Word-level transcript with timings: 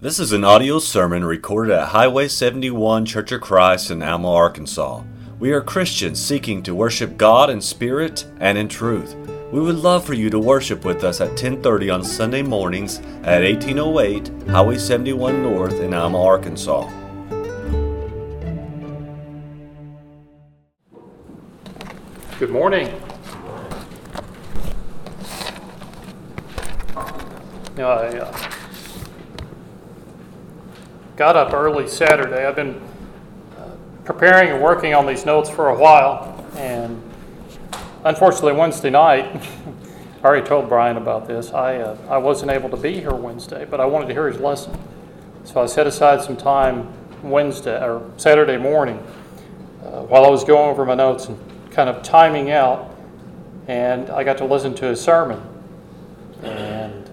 This 0.00 0.20
is 0.20 0.30
an 0.30 0.44
audio 0.44 0.78
sermon 0.78 1.24
recorded 1.24 1.74
at 1.74 1.88
Highway 1.88 2.28
71 2.28 3.04
Church 3.04 3.32
of 3.32 3.40
Christ 3.40 3.90
in 3.90 4.00
Alma, 4.00 4.32
Arkansas. 4.32 5.02
We 5.40 5.50
are 5.50 5.60
Christians 5.60 6.24
seeking 6.24 6.62
to 6.62 6.72
worship 6.72 7.16
God 7.16 7.50
in 7.50 7.60
spirit 7.60 8.24
and 8.38 8.56
in 8.56 8.68
truth. 8.68 9.16
We 9.50 9.58
would 9.58 9.74
love 9.74 10.04
for 10.04 10.14
you 10.14 10.30
to 10.30 10.38
worship 10.38 10.84
with 10.84 11.02
us 11.02 11.20
at 11.20 11.36
10:30 11.36 11.90
on 11.92 12.04
Sunday 12.04 12.42
mornings 12.42 13.00
at 13.24 13.42
1808 13.42 14.30
Highway 14.48 14.78
71 14.78 15.42
North 15.42 15.80
in 15.80 15.92
Alma, 15.92 16.22
Arkansas. 16.22 16.88
Good 22.38 22.50
morning. 22.50 22.88
I 27.76 27.82
uh, 27.82 28.57
got 31.18 31.34
up 31.34 31.52
early 31.52 31.88
Saturday. 31.88 32.46
I've 32.46 32.54
been 32.54 32.80
uh, 33.58 33.70
preparing 34.04 34.50
and 34.50 34.62
working 34.62 34.94
on 34.94 35.04
these 35.04 35.26
notes 35.26 35.50
for 35.50 35.70
a 35.70 35.76
while, 35.76 36.46
and 36.54 37.02
unfortunately, 38.04 38.52
Wednesday 38.52 38.90
night, 38.90 39.24
I 40.22 40.24
already 40.24 40.46
told 40.46 40.68
Brian 40.68 40.96
about 40.96 41.26
this. 41.26 41.52
I, 41.52 41.78
uh, 41.78 41.98
I 42.08 42.18
wasn't 42.18 42.52
able 42.52 42.70
to 42.70 42.76
be 42.76 43.00
here 43.00 43.14
Wednesday, 43.14 43.64
but 43.64 43.80
I 43.80 43.84
wanted 43.84 44.06
to 44.06 44.12
hear 44.12 44.28
his 44.28 44.40
lesson. 44.40 44.78
So 45.42 45.60
I 45.60 45.66
set 45.66 45.88
aside 45.88 46.22
some 46.22 46.36
time 46.36 46.88
Wednesday 47.24 47.82
or 47.84 48.08
Saturday 48.16 48.56
morning 48.56 49.04
uh, 49.84 50.02
while 50.02 50.24
I 50.24 50.28
was 50.28 50.44
going 50.44 50.70
over 50.70 50.84
my 50.84 50.94
notes 50.94 51.26
and 51.26 51.36
kind 51.72 51.90
of 51.90 52.04
timing 52.04 52.52
out, 52.52 52.96
and 53.66 54.08
I 54.10 54.22
got 54.22 54.38
to 54.38 54.44
listen 54.44 54.72
to 54.76 54.86
his 54.86 55.00
sermon. 55.00 55.42
And 56.44 57.10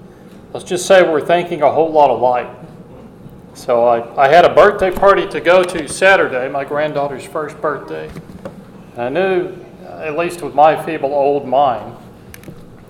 let's 0.54 0.64
just 0.64 0.86
say 0.86 1.02
we're 1.02 1.26
thinking 1.26 1.64
a 1.64 1.72
whole 1.72 1.92
lot 1.92 2.12
alike. 2.12 2.65
So 3.56 3.86
I, 3.86 4.26
I 4.26 4.28
had 4.28 4.44
a 4.44 4.54
birthday 4.54 4.92
party 4.92 5.26
to 5.30 5.40
go 5.40 5.64
to 5.64 5.88
Saturday, 5.88 6.50
my 6.50 6.66
granddaughter's 6.66 7.24
first 7.24 7.60
birthday. 7.62 8.12
I 8.98 9.08
knew, 9.08 9.56
at 9.86 10.18
least 10.18 10.42
with 10.42 10.54
my 10.54 10.76
feeble 10.86 11.14
old 11.14 11.48
mind, 11.48 11.96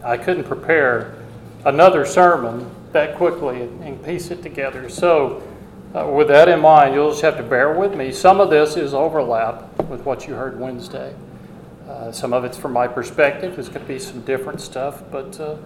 I 0.03 0.17
couldn't 0.17 0.45
prepare 0.45 1.23
another 1.65 2.03
sermon 2.03 2.67
that 2.93 3.15
quickly 3.15 3.61
and 3.61 4.03
piece 4.03 4.31
it 4.31 4.41
together. 4.41 4.89
So, 4.89 5.43
uh, 5.93 6.07
with 6.07 6.29
that 6.29 6.49
in 6.49 6.61
mind, 6.61 6.95
you'll 6.95 7.11
just 7.11 7.21
have 7.21 7.37
to 7.37 7.43
bear 7.43 7.77
with 7.77 7.95
me. 7.95 8.11
Some 8.11 8.41
of 8.41 8.49
this 8.49 8.75
is 8.75 8.95
overlap 8.95 9.79
with 9.83 10.01
what 10.01 10.27
you 10.27 10.33
heard 10.33 10.59
Wednesday. 10.59 11.13
Uh, 11.87 12.11
some 12.11 12.33
of 12.33 12.43
it's 12.43 12.57
from 12.57 12.73
my 12.73 12.87
perspective. 12.87 13.53
There's 13.53 13.69
going 13.69 13.81
to 13.81 13.87
be 13.87 13.99
some 13.99 14.21
different 14.21 14.59
stuff, 14.59 15.03
but 15.11 15.39
uh, 15.39 15.57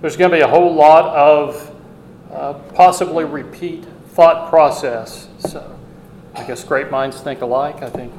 there's 0.00 0.16
going 0.16 0.32
to 0.32 0.36
be 0.36 0.42
a 0.42 0.48
whole 0.48 0.74
lot 0.74 1.14
of 1.14 1.74
uh, 2.32 2.54
possibly 2.74 3.24
repeat 3.24 3.84
thought 4.18 4.48
process. 4.48 5.28
So 5.38 5.78
I 6.34 6.42
guess 6.42 6.64
great 6.64 6.90
minds 6.90 7.20
think 7.20 7.40
alike. 7.40 7.82
I 7.82 7.88
think 7.88 8.12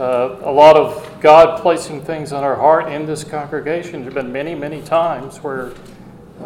uh, 0.00 0.36
a 0.40 0.50
lot 0.50 0.74
of 0.74 1.20
God 1.20 1.60
placing 1.60 2.00
things 2.00 2.32
on 2.32 2.44
our 2.44 2.56
heart 2.56 2.90
in 2.90 3.04
this 3.04 3.24
congregation. 3.24 4.00
There 4.00 4.04
have 4.04 4.14
been 4.14 4.32
many, 4.32 4.54
many 4.54 4.80
times 4.80 5.36
where 5.42 5.74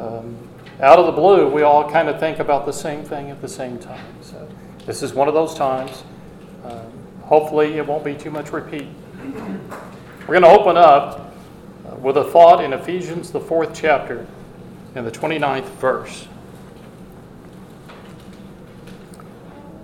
um, 0.00 0.36
out 0.80 0.98
of 0.98 1.06
the 1.06 1.12
blue 1.12 1.48
we 1.48 1.62
all 1.62 1.88
kind 1.88 2.08
of 2.08 2.18
think 2.18 2.40
about 2.40 2.66
the 2.66 2.72
same 2.72 3.04
thing 3.04 3.30
at 3.30 3.40
the 3.40 3.46
same 3.46 3.78
time. 3.78 4.04
So 4.20 4.48
this 4.84 5.04
is 5.04 5.14
one 5.14 5.28
of 5.28 5.34
those 5.34 5.54
times. 5.54 6.02
Um, 6.64 6.92
hopefully 7.20 7.74
it 7.74 7.86
won't 7.86 8.04
be 8.04 8.16
too 8.16 8.32
much 8.32 8.50
repeat. 8.50 8.88
We're 10.26 10.40
going 10.40 10.42
to 10.42 10.48
open 10.48 10.76
up 10.76 11.32
uh, 11.88 11.94
with 11.98 12.16
a 12.16 12.24
thought 12.24 12.64
in 12.64 12.72
Ephesians, 12.72 13.30
the 13.30 13.38
fourth 13.38 13.80
chapter, 13.80 14.26
in 14.96 15.04
the 15.04 15.12
29th 15.12 15.68
verse. 15.76 16.26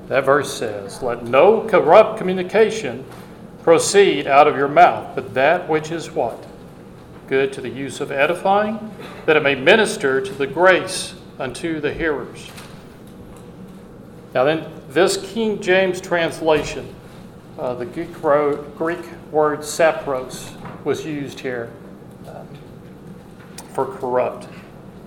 That 0.08 0.24
verse 0.24 0.52
says, 0.52 1.02
Let 1.02 1.24
no 1.24 1.68
corrupt 1.68 2.18
communication 2.18 3.04
proceed 3.62 4.26
out 4.26 4.48
of 4.48 4.56
your 4.56 4.68
mouth, 4.68 5.14
but 5.14 5.34
that 5.34 5.68
which 5.68 5.90
is 5.90 6.10
what? 6.10 6.46
Good 7.28 7.52
to 7.52 7.60
the 7.60 7.69
use 7.69 8.00
of 8.00 8.10
edifying, 8.10 8.91
that 9.26 9.36
it 9.36 9.42
may 9.42 9.54
minister 9.54 10.22
to 10.22 10.32
the 10.32 10.47
grace 10.47 11.14
unto 11.38 11.78
the 11.78 11.92
hearers. 11.92 12.50
Now, 14.34 14.44
then, 14.44 14.70
this 14.88 15.18
King 15.32 15.60
James 15.60 16.00
translation, 16.00 16.94
uh, 17.58 17.74
the 17.74 17.84
Greek, 17.84 18.12
Greek 18.14 19.04
word 19.30 19.60
sapros 19.60 20.50
was 20.84 21.04
used 21.04 21.41
here 21.41 21.70
um, 22.26 22.48
for 23.74 23.84
corrupt. 23.84 24.48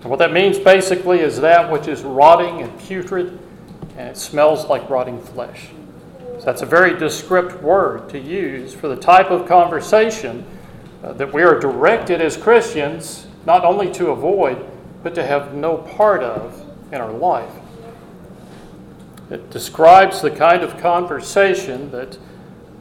And 0.01 0.09
what 0.09 0.19
that 0.19 0.31
means 0.31 0.59
basically 0.59 1.19
is 1.19 1.39
that 1.41 1.71
which 1.71 1.87
is 1.87 2.03
rotting 2.03 2.61
and 2.61 2.79
putrid 2.81 3.39
and 3.97 4.09
it 4.09 4.17
smells 4.17 4.65
like 4.65 4.89
rotting 4.89 5.21
flesh. 5.21 5.69
So 6.39 6.45
that's 6.45 6.61
a 6.61 6.65
very 6.65 6.97
descriptive 6.97 7.61
word 7.61 8.09
to 8.09 8.19
use 8.19 8.73
for 8.73 8.87
the 8.87 8.95
type 8.95 9.29
of 9.29 9.47
conversation 9.47 10.45
uh, 11.03 11.13
that 11.13 11.33
we 11.33 11.43
are 11.43 11.59
directed 11.59 12.21
as 12.21 12.37
Christians 12.37 13.27
not 13.45 13.63
only 13.63 13.91
to 13.93 14.09
avoid, 14.09 14.65
but 15.03 15.15
to 15.15 15.25
have 15.25 15.53
no 15.53 15.77
part 15.77 16.23
of 16.23 16.65
in 16.91 17.01
our 17.01 17.11
life. 17.11 17.51
It 19.29 19.49
describes 19.49 20.21
the 20.21 20.31
kind 20.31 20.61
of 20.61 20.77
conversation 20.77 21.89
that 21.91 22.17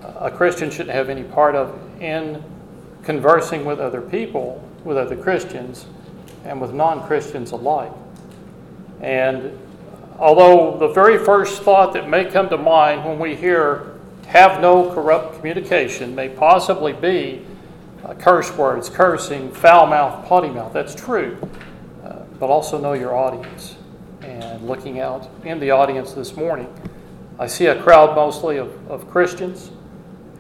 a 0.03 0.31
Christian 0.31 0.71
shouldn't 0.71 0.95
have 0.95 1.09
any 1.09 1.23
part 1.23 1.55
of 1.55 1.79
in 2.01 2.43
conversing 3.05 3.65
with 3.65 3.79
other 3.79 4.01
people, 4.01 4.63
with 4.85 4.97
other 4.97 5.17
Christians, 5.17 5.87
and 6.45 6.61
with 6.61 6.73
non 6.73 7.07
Christians 7.07 7.53
alike. 7.53 7.93
And 9.01 9.59
Although 10.21 10.77
the 10.77 10.89
very 10.89 11.17
first 11.17 11.63
thought 11.63 11.95
that 11.95 12.07
may 12.07 12.27
come 12.27 12.51
to 12.51 12.59
mind 12.59 13.07
when 13.07 13.19
we 13.19 13.35
hear 13.35 13.95
have 14.27 14.61
no 14.61 14.93
corrupt 14.93 15.37
communication 15.37 16.15
may 16.15 16.29
possibly 16.29 16.93
be 16.93 17.43
uh, 18.05 18.13
curse 18.15 18.55
words, 18.55 18.91
cursing, 18.91 19.51
foul 19.51 19.87
mouth, 19.87 20.27
potty 20.29 20.51
mouth. 20.51 20.75
That's 20.75 20.95
true. 20.95 21.39
Uh, 22.05 22.21
but 22.39 22.47
also 22.49 22.79
know 22.79 22.93
your 22.93 23.17
audience. 23.17 23.77
And 24.21 24.69
looking 24.69 25.01
out 25.01 25.29
in 25.45 25.59
the 25.59 25.71
audience 25.71 26.13
this 26.13 26.37
morning, 26.37 26.73
I 27.39 27.47
see 27.47 27.67
a 27.67 27.83
crowd 27.83 28.15
mostly 28.15 28.59
of, 28.59 28.91
of 28.91 29.11
Christians 29.11 29.71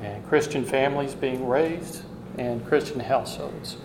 and 0.02 0.24
Christian 0.28 0.62
families 0.62 1.14
being 1.14 1.48
raised 1.48 2.02
and 2.36 2.64
Christian 2.66 3.00
households. 3.00 3.78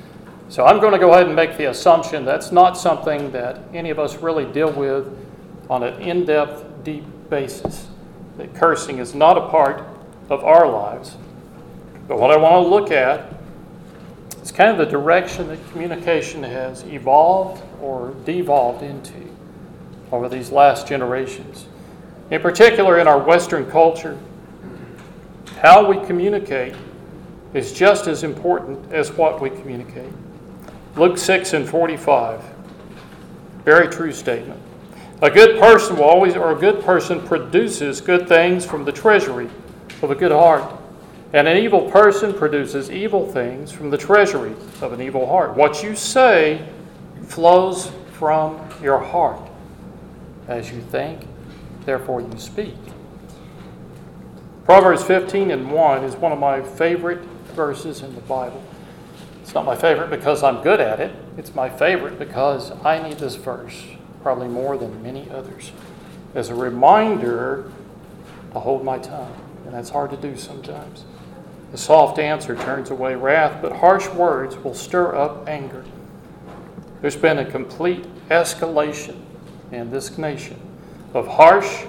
So 0.50 0.66
I'm 0.66 0.81
going 0.81 0.91
to 0.91 1.00
go 1.00 1.13
ahead 1.13 1.28
and 1.28 1.35
make 1.35 1.57
the 1.57 1.69
assumption 1.69 2.25
that's 2.25 2.51
not 2.51 2.78
something 2.78 3.31
that 3.31 3.61
any 3.73 3.91
of 3.91 3.97
us 3.97 4.17
really 4.17 4.45
deal 4.51 4.72
with 4.73 5.25
on 5.70 5.84
an 5.84 6.02
in 6.02 6.26
depth, 6.26 6.84
deep 6.84 7.03
basis. 7.30 7.88
That 8.38 8.53
cursing 8.53 9.00
is 9.00 9.16
not 9.16 9.38
a 9.38 9.48
part 9.48 9.84
of 10.30 10.44
our 10.44 10.68
lives. 10.68 11.18
But 12.08 12.20
what 12.20 12.31
I 12.31 12.38
want 12.38 12.64
to 12.64 12.70
look 12.70 12.92
at 12.92 13.34
is 14.42 14.52
kind 14.52 14.70
of 14.70 14.78
the 14.78 14.86
direction 14.86 15.48
that 15.48 15.72
communication 15.72 16.44
has 16.44 16.84
evolved 16.84 17.64
or 17.81 18.14
devolved 18.26 18.84
into 18.84 19.14
over 20.12 20.30
these 20.30 20.52
last 20.52 20.88
generations. 20.88 21.66
In 22.30 22.42
particular, 22.42 23.00
in 23.00 23.08
our 23.08 23.20
Western 23.20 23.70
culture, 23.70 24.20
how 25.59 25.90
we 25.90 26.06
communicate 26.06 26.76
is 27.53 27.72
just 27.72 28.08
as 28.08 28.24
important 28.24 28.92
as 28.92 29.12
what 29.12 29.42
we 29.42 29.50
communicate. 29.50 30.12
Luke 30.96 31.18
6 31.18 31.53
and 31.53 31.68
45. 31.68 32.42
Very 33.64 33.88
true 33.88 34.12
statement. 34.12 34.62
A 35.22 35.31
good 35.31 35.59
person 35.59 35.96
will 35.96 36.03
always, 36.03 36.36
or 36.36 36.52
a 36.52 36.59
good 36.59 36.84
person 36.84 37.26
produces 37.26 38.02
good 38.02 38.28
things 38.28 38.66
from 38.66 38.84
the 38.84 38.92
treasury 38.92 39.50
of 40.02 40.12
a 40.12 40.16
good 40.16 40.31
heart. 40.31 40.81
And 41.31 41.48
an 41.48 41.58
evil 41.58 41.90
person 41.90 42.34
produces 42.34 42.92
evil 42.92 43.31
things 43.31 43.72
from 43.72 43.90
the 43.90 43.98
treasury 43.98 44.53
of 44.81 44.92
an 44.92 45.02
evil 45.02 45.26
heart. 45.26 45.56
What 45.56 45.84
you 45.84 45.96
say 45.96 46.68
flows 47.28 47.92
from 48.12 48.59
your 48.81 49.00
heart. 49.00 49.40
As 50.48 50.72
you 50.72 50.81
think, 50.81 51.26
therefore 51.86 52.22
you 52.22 52.38
speak. 52.38 52.76
Proverbs 54.66 55.03
15 55.03 55.52
and 55.52 55.72
1 55.72 56.03
is 56.03 56.16
one 56.16 56.32
of 56.34 56.40
my 56.40 56.61
favorite 56.61 57.22
verses 57.53 58.02
in 58.02 58.14
the 58.16 58.22
Bible. 58.22 58.64
It's 59.41 59.53
not 59.53 59.64
my 59.64 59.76
favorite 59.76 60.09
because 60.09 60.44
I'm 60.44 60.61
good 60.61 60.82
at 60.82 61.00
it, 61.00 61.16
it's 61.38 61.56
my 61.56 61.70
favorite 61.70 62.20
because 62.20 62.72
I 62.84 63.02
need 63.08 63.20
this 63.20 63.35
verse 63.35 63.95
probably 64.25 64.47
more 64.47 64.75
than 64.75 65.03
many 65.03 65.29
others, 65.29 65.72
as 66.33 66.49
a 66.49 66.55
reminder 66.55 67.72
to 68.51 68.59
hold 68.59 68.83
my 68.83 68.97
tongue. 68.97 69.39
And 69.66 69.75
that's 69.75 69.91
hard 69.91 70.09
to 70.09 70.17
do 70.17 70.35
sometimes. 70.35 71.05
A 71.73 71.77
soft 71.77 72.17
answer 72.17 72.55
turns 72.55 72.89
away 72.89 73.13
wrath, 73.13 73.61
but 73.61 73.72
harsh 73.72 74.09
words 74.09 74.57
will 74.57 74.73
stir 74.73 75.16
up 75.16 75.47
anger. 75.47 75.85
There's 77.01 77.16
been 77.16 77.37
a 77.37 77.45
complete 77.45 78.07
escalation 78.29 79.22
in 79.72 79.91
this 79.91 80.17
nation 80.17 80.59
of 81.13 81.27
harsh, 81.27 81.85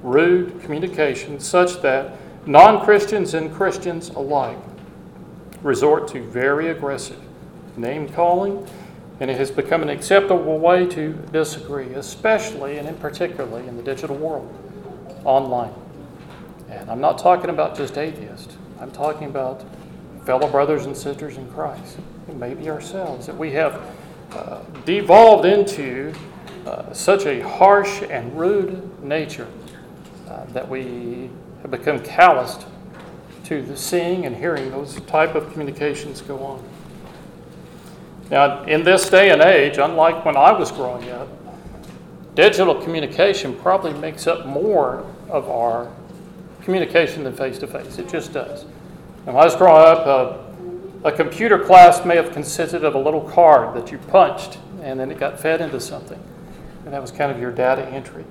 rude 0.00 0.62
communication, 0.62 1.38
such 1.38 1.82
that 1.82 2.16
non 2.46 2.86
Christians 2.86 3.34
and 3.34 3.54
Christians 3.54 4.08
alike 4.08 4.56
resort 5.62 6.08
to 6.08 6.22
very 6.22 6.70
aggressive 6.70 7.20
name 7.76 8.08
calling 8.08 8.66
And 9.20 9.30
it 9.30 9.38
has 9.38 9.50
become 9.50 9.82
an 9.82 9.88
acceptable 9.88 10.58
way 10.58 10.86
to 10.86 11.12
disagree, 11.32 11.94
especially 11.94 12.78
and 12.78 12.86
in 12.86 12.94
particularly 12.96 13.66
in 13.66 13.76
the 13.76 13.82
digital 13.82 14.16
world, 14.16 14.52
online. 15.24 15.72
And 16.68 16.90
I'm 16.90 17.00
not 17.00 17.18
talking 17.18 17.50
about 17.50 17.76
just 17.76 17.96
atheists. 17.96 18.56
I'm 18.78 18.90
talking 18.90 19.28
about 19.28 19.64
fellow 20.24 20.50
brothers 20.50 20.86
and 20.86 20.96
sisters 20.96 21.36
in 21.36 21.48
Christ, 21.52 21.98
and 22.28 22.38
maybe 22.38 22.68
ourselves, 22.68 23.26
that 23.26 23.36
we 23.36 23.52
have 23.52 23.80
uh, 24.32 24.60
devolved 24.84 25.46
into 25.46 26.12
uh, 26.66 26.92
such 26.92 27.26
a 27.26 27.40
harsh 27.40 28.02
and 28.10 28.36
rude 28.38 29.02
nature 29.02 29.46
uh, 30.28 30.44
that 30.46 30.68
we 30.68 31.30
have 31.62 31.70
become 31.70 32.00
calloused 32.00 32.66
to 33.44 33.62
the 33.62 33.76
seeing 33.76 34.26
and 34.26 34.36
hearing 34.36 34.70
those 34.72 35.00
type 35.02 35.36
of 35.36 35.50
communications 35.52 36.20
go 36.20 36.42
on. 36.42 36.62
Now, 38.30 38.64
in 38.64 38.82
this 38.82 39.08
day 39.08 39.30
and 39.30 39.40
age, 39.40 39.78
unlike 39.78 40.24
when 40.24 40.36
I 40.36 40.52
was 40.52 40.72
growing 40.72 41.10
up, 41.10 41.28
digital 42.34 42.74
communication 42.74 43.54
probably 43.56 43.92
makes 43.94 44.26
up 44.26 44.46
more 44.46 45.06
of 45.28 45.48
our 45.48 45.90
communication 46.62 47.24
than 47.24 47.34
face 47.34 47.58
to 47.60 47.66
face. 47.66 47.98
It 47.98 48.08
just 48.08 48.32
does. 48.32 48.64
When 49.24 49.36
I 49.36 49.44
was 49.44 49.54
growing 49.54 49.82
up, 49.82 50.06
uh, 50.06 51.08
a 51.08 51.12
computer 51.12 51.58
class 51.58 52.04
may 52.04 52.16
have 52.16 52.32
consisted 52.32 52.84
of 52.84 52.94
a 52.94 52.98
little 52.98 53.20
card 53.20 53.76
that 53.76 53.92
you 53.92 53.98
punched 53.98 54.58
and 54.82 54.98
then 54.98 55.10
it 55.10 55.18
got 55.18 55.38
fed 55.38 55.60
into 55.60 55.80
something. 55.80 56.20
And 56.84 56.92
that 56.92 57.00
was 57.00 57.12
kind 57.12 57.30
of 57.30 57.40
your 57.40 57.52
data 57.52 57.86
entry. 57.86 58.24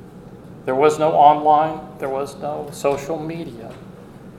There 0.66 0.76
was 0.76 1.00
no 1.00 1.12
online, 1.12 1.80
there 2.00 2.10
was 2.10 2.36
no 2.38 2.70
social 2.72 3.18
media. 3.18 3.74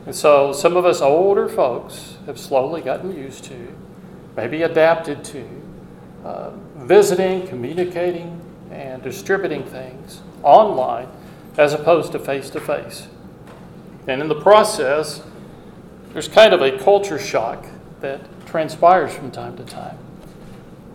And 0.04 0.14
so 0.14 0.52
some 0.52 0.76
of 0.76 0.84
us 0.84 1.00
older 1.00 1.48
folks 1.48 2.16
have 2.26 2.38
slowly 2.38 2.80
gotten 2.80 3.16
used 3.16 3.44
to 3.44 3.74
maybe 4.36 4.62
adapted 4.62 5.24
to 5.24 5.48
uh, 6.24 6.50
visiting, 6.76 7.46
communicating, 7.46 8.40
and 8.70 9.02
distributing 9.02 9.64
things 9.64 10.20
online 10.42 11.08
as 11.56 11.72
opposed 11.72 12.12
to 12.12 12.18
face 12.18 12.50
to 12.50 12.60
face. 12.60 13.08
And 14.06 14.20
in 14.20 14.28
the 14.28 14.40
process, 14.40 15.22
there's 16.12 16.28
kind 16.28 16.52
of 16.52 16.62
a 16.62 16.78
culture 16.78 17.18
shock 17.18 17.66
that 18.00 18.20
transpires 18.46 19.12
from 19.14 19.30
time 19.30 19.56
to 19.56 19.64
time. 19.64 19.98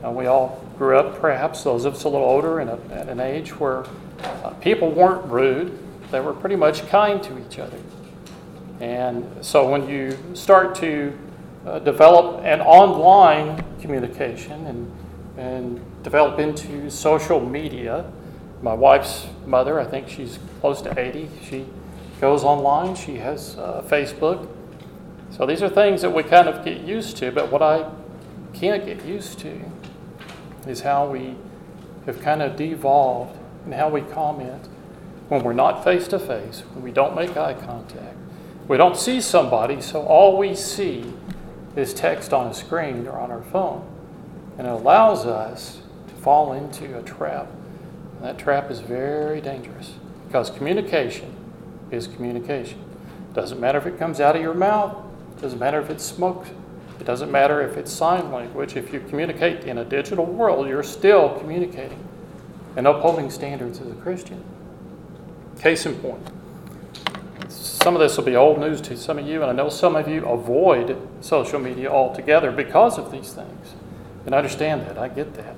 Uh, 0.03 0.11
we 0.11 0.25
all 0.25 0.63
grew 0.77 0.97
up, 0.97 1.19
perhaps 1.19 1.63
those 1.63 1.85
of 1.85 1.95
us 1.95 2.03
a 2.03 2.09
little 2.09 2.27
older, 2.27 2.59
a, 2.59 2.79
at 2.91 3.09
an 3.09 3.19
age 3.19 3.59
where 3.59 3.85
uh, 4.23 4.49
people 4.61 4.91
weren't 4.91 5.25
rude, 5.25 5.77
they 6.11 6.19
were 6.19 6.33
pretty 6.33 6.55
much 6.55 6.87
kind 6.87 7.21
to 7.23 7.37
each 7.45 7.59
other. 7.59 7.77
And 8.79 9.45
so 9.45 9.69
when 9.69 9.87
you 9.87 10.17
start 10.33 10.73
to 10.75 11.17
uh, 11.65 11.79
develop 11.79 12.43
an 12.43 12.61
online 12.61 13.63
communication 13.79 14.65
and, 14.67 14.91
and 15.37 16.03
develop 16.03 16.39
into 16.39 16.89
social 16.89 17.39
media. 17.39 18.09
My 18.61 18.73
wife's 18.73 19.27
mother, 19.45 19.79
I 19.79 19.85
think 19.85 20.07
she's 20.07 20.39
close 20.59 20.81
to 20.83 20.99
80, 20.99 21.29
she 21.43 21.65
goes 22.19 22.43
online, 22.43 22.95
she 22.95 23.17
has 23.17 23.57
uh, 23.57 23.83
Facebook. 23.87 24.47
So 25.31 25.45
these 25.45 25.61
are 25.63 25.69
things 25.69 26.01
that 26.01 26.11
we 26.11 26.23
kind 26.23 26.47
of 26.47 26.63
get 26.63 26.81
used 26.81 27.17
to, 27.17 27.31
but 27.31 27.51
what 27.51 27.61
I 27.61 27.89
can't 28.53 28.85
get 28.85 29.05
used 29.05 29.39
to 29.39 29.59
is 30.67 30.81
how 30.81 31.07
we 31.09 31.35
have 32.05 32.21
kind 32.21 32.41
of 32.41 32.55
devolved 32.55 33.37
and 33.65 33.73
how 33.73 33.89
we 33.89 34.01
comment 34.01 34.67
when 35.29 35.43
we're 35.43 35.53
not 35.53 35.83
face 35.83 36.07
to 36.09 36.19
face, 36.19 36.63
when 36.73 36.83
we 36.83 36.91
don't 36.91 37.15
make 37.15 37.37
eye 37.37 37.53
contact. 37.53 38.17
We 38.67 38.77
don't 38.77 38.97
see 38.97 39.21
somebody, 39.21 39.81
so 39.81 40.01
all 40.01 40.37
we 40.37 40.55
see 40.55 41.13
is 41.75 41.94
text 41.94 42.33
on 42.33 42.47
a 42.47 42.53
screen 42.53 43.07
or 43.07 43.18
on 43.18 43.31
our 43.31 43.44
phone. 43.44 43.88
And 44.57 44.68
it 44.68 44.71
allows 44.71 45.25
us 45.25 45.81
to 46.07 46.13
fall 46.15 46.53
into 46.53 46.97
a 46.97 47.03
trap. 47.03 47.47
And 48.18 48.25
that 48.25 48.38
trap 48.38 48.69
is 48.69 48.79
very 48.79 49.41
dangerous 49.41 49.94
because 50.27 50.50
communication 50.50 51.33
is 51.89 52.07
communication. 52.07 52.79
Doesn't 53.33 53.59
matter 53.59 53.77
if 53.77 53.85
it 53.85 53.97
comes 53.97 54.19
out 54.19 54.35
of 54.35 54.41
your 54.41 54.53
mouth, 54.53 54.95
doesn't 55.41 55.59
matter 55.59 55.79
if 55.79 55.89
it's 55.89 56.03
smoke, 56.03 56.45
it 57.00 57.06
doesn't 57.06 57.31
matter 57.31 57.62
if 57.62 57.77
it's 57.77 57.91
sign 57.91 58.31
language. 58.31 58.75
If 58.75 58.94
you 58.94 59.00
communicate 59.00 59.63
in 59.63 59.79
a 59.79 59.85
digital 59.85 60.25
world, 60.25 60.68
you're 60.68 60.83
still 60.83 61.39
communicating 61.39 62.03
and 62.75 62.85
upholding 62.85 63.31
standards 63.31 63.81
as 63.81 63.88
a 63.88 63.95
Christian. 63.95 64.44
Case 65.59 65.85
in 65.85 65.95
point 65.95 66.27
some 67.81 67.95
of 67.95 68.00
this 68.00 68.16
will 68.16 68.25
be 68.25 68.36
old 68.36 68.60
news 68.60 68.80
to 68.81 68.95
some 68.95 69.18
of 69.18 69.28
you, 69.28 69.42
and 69.42 69.50
I 69.50 69.54
know 69.54 69.68
some 69.68 69.95
of 69.95 70.07
you 70.07 70.24
avoid 70.28 70.95
social 71.22 71.60
media 71.60 71.89
altogether 71.89 72.51
because 72.51 73.00
of 73.00 73.12
these 73.12 73.33
things. 73.33 73.74
And 74.25 74.36
I 74.36 74.38
understand 74.38 74.86
that, 74.86 75.00
I 75.00 75.07
get 75.07 75.33
that. 75.33 75.56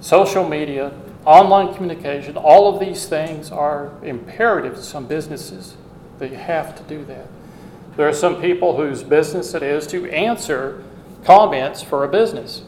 Social 0.00 0.48
media, 0.48 0.90
online 1.26 1.74
communication, 1.74 2.38
all 2.38 2.72
of 2.72 2.80
these 2.80 3.06
things 3.06 3.50
are 3.50 3.92
imperative 4.02 4.76
to 4.76 4.82
some 4.82 5.06
businesses. 5.06 5.76
They 6.18 6.28
have 6.28 6.74
to 6.76 6.82
do 6.84 7.04
that. 7.04 7.26
There 7.96 8.08
are 8.08 8.14
some 8.14 8.40
people 8.40 8.78
whose 8.78 9.02
business 9.02 9.52
it 9.52 9.62
is 9.62 9.86
to 9.88 10.10
answer 10.10 10.82
comments 11.24 11.82
for 11.82 12.04
a 12.04 12.08
business. 12.08 12.62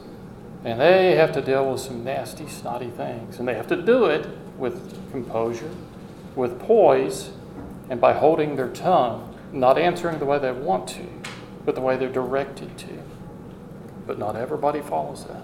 And 0.66 0.78
they 0.78 1.14
have 1.14 1.32
to 1.32 1.40
deal 1.40 1.72
with 1.72 1.80
some 1.80 2.04
nasty, 2.04 2.46
snotty 2.46 2.90
things. 2.90 3.38
And 3.38 3.48
they 3.48 3.54
have 3.54 3.68
to 3.68 3.80
do 3.80 4.04
it 4.04 4.28
with 4.58 5.10
composure, 5.12 5.70
with 6.36 6.60
poise, 6.60 7.30
and 7.92 8.00
by 8.00 8.14
holding 8.14 8.56
their 8.56 8.70
tongue, 8.70 9.36
not 9.52 9.76
answering 9.76 10.18
the 10.18 10.24
way 10.24 10.38
they 10.38 10.50
want 10.50 10.88
to, 10.88 11.06
but 11.66 11.74
the 11.74 11.80
way 11.82 11.94
they're 11.94 12.08
directed 12.08 12.78
to. 12.78 12.88
But 14.06 14.18
not 14.18 14.34
everybody 14.34 14.80
follows 14.80 15.26
that. 15.26 15.42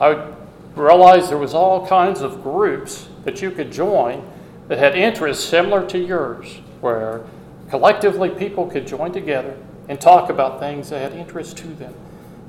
I 0.00 0.32
realized 0.74 1.28
there 1.28 1.36
was 1.36 1.52
all 1.52 1.86
kinds 1.86 2.22
of 2.22 2.42
groups 2.42 3.08
that 3.24 3.42
you 3.42 3.50
could 3.50 3.70
join 3.70 4.26
that 4.68 4.78
had 4.78 4.96
interests 4.96 5.44
similar 5.44 5.86
to 5.88 5.98
yours, 5.98 6.62
where 6.80 7.20
collectively 7.68 8.30
people 8.30 8.66
could 8.66 8.86
join 8.86 9.12
together 9.12 9.58
and 9.90 10.00
talk 10.00 10.30
about 10.30 10.60
things 10.60 10.88
that 10.88 11.02
had 11.02 11.12
interest 11.12 11.58
to 11.58 11.66
them. 11.66 11.92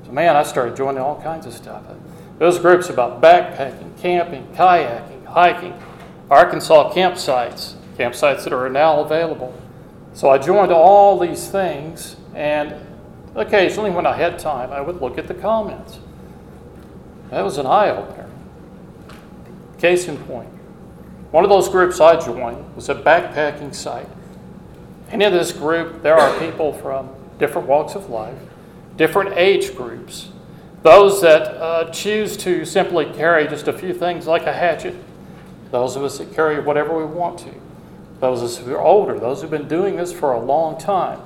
So, 0.06 0.12
man, 0.12 0.36
I 0.36 0.42
started 0.42 0.74
joining 0.74 1.02
all 1.02 1.20
kinds 1.20 1.44
of 1.44 1.52
stuff. 1.52 1.82
Those 2.38 2.58
groups 2.58 2.88
about 2.88 3.20
backpacking, 3.20 4.00
camping, 4.00 4.46
kayaking, 4.54 5.26
hiking, 5.26 5.74
Arkansas 6.30 6.94
campsites, 6.94 7.74
campsites 7.96 8.44
that 8.44 8.52
are 8.52 8.68
now 8.68 9.00
available. 9.00 9.54
So 10.14 10.30
I 10.30 10.38
joined 10.38 10.72
all 10.72 11.18
these 11.18 11.48
things, 11.48 12.16
and 12.34 12.74
occasionally 13.34 13.90
when 13.90 14.06
I 14.06 14.16
had 14.16 14.38
time, 14.38 14.72
I 14.72 14.80
would 14.80 15.00
look 15.00 15.18
at 15.18 15.26
the 15.26 15.34
comments. 15.34 15.98
That 17.30 17.42
was 17.42 17.58
an 17.58 17.66
eye 17.66 17.90
opener. 17.90 18.30
Case 19.78 20.06
in 20.06 20.16
point 20.18 20.48
one 21.32 21.42
of 21.42 21.50
those 21.50 21.68
groups 21.68 22.00
I 22.00 22.14
joined 22.14 22.76
was 22.76 22.88
a 22.88 22.94
backpacking 22.94 23.74
site. 23.74 24.06
And 25.10 25.20
in 25.20 25.32
this 25.32 25.50
group, 25.50 26.00
there 26.00 26.16
are 26.16 26.38
people 26.38 26.72
from 26.72 27.10
different 27.40 27.66
walks 27.66 27.96
of 27.96 28.08
life, 28.08 28.38
different 28.96 29.36
age 29.36 29.74
groups, 29.74 30.28
those 30.84 31.20
that 31.22 31.42
uh, 31.60 31.90
choose 31.90 32.36
to 32.36 32.64
simply 32.64 33.06
carry 33.06 33.48
just 33.48 33.66
a 33.66 33.72
few 33.72 33.92
things 33.92 34.28
like 34.28 34.42
a 34.46 34.52
hatchet, 34.52 34.94
those 35.72 35.96
of 35.96 36.04
us 36.04 36.18
that 36.18 36.32
carry 36.32 36.60
whatever 36.60 36.96
we 36.96 37.04
want 37.04 37.36
to 37.40 37.63
those 38.20 38.58
who 38.58 38.74
are 38.74 38.80
older, 38.80 39.18
those 39.18 39.42
who've 39.42 39.50
been 39.50 39.68
doing 39.68 39.96
this 39.96 40.12
for 40.12 40.32
a 40.32 40.40
long 40.40 40.78
time, 40.78 41.20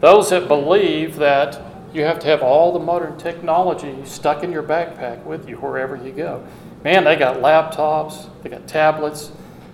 those 0.00 0.30
that 0.30 0.48
believe 0.48 1.16
that 1.16 1.60
you 1.94 2.02
have 2.02 2.18
to 2.18 2.26
have 2.26 2.42
all 2.42 2.72
the 2.72 2.78
modern 2.78 3.16
technology 3.16 3.96
stuck 4.04 4.42
in 4.42 4.50
your 4.50 4.62
backpack 4.62 5.22
with 5.22 5.48
you 5.48 5.56
wherever 5.56 5.96
you 5.96 6.12
go. 6.12 6.44
Man, 6.82 7.04
they 7.04 7.16
got 7.16 7.36
laptops, 7.36 8.28
they 8.42 8.50
got 8.50 8.66
tablets, 8.66 9.30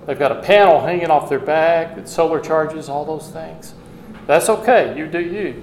they've 0.06 0.18
got 0.18 0.30
a 0.30 0.42
panel 0.42 0.80
hanging 0.80 1.10
off 1.10 1.28
their 1.28 1.40
back 1.40 1.96
that 1.96 2.08
solar 2.08 2.38
charges, 2.38 2.88
all 2.88 3.04
those 3.04 3.30
things. 3.30 3.74
That's 4.26 4.48
okay, 4.48 4.96
you 4.96 5.06
do 5.06 5.20
you. 5.20 5.62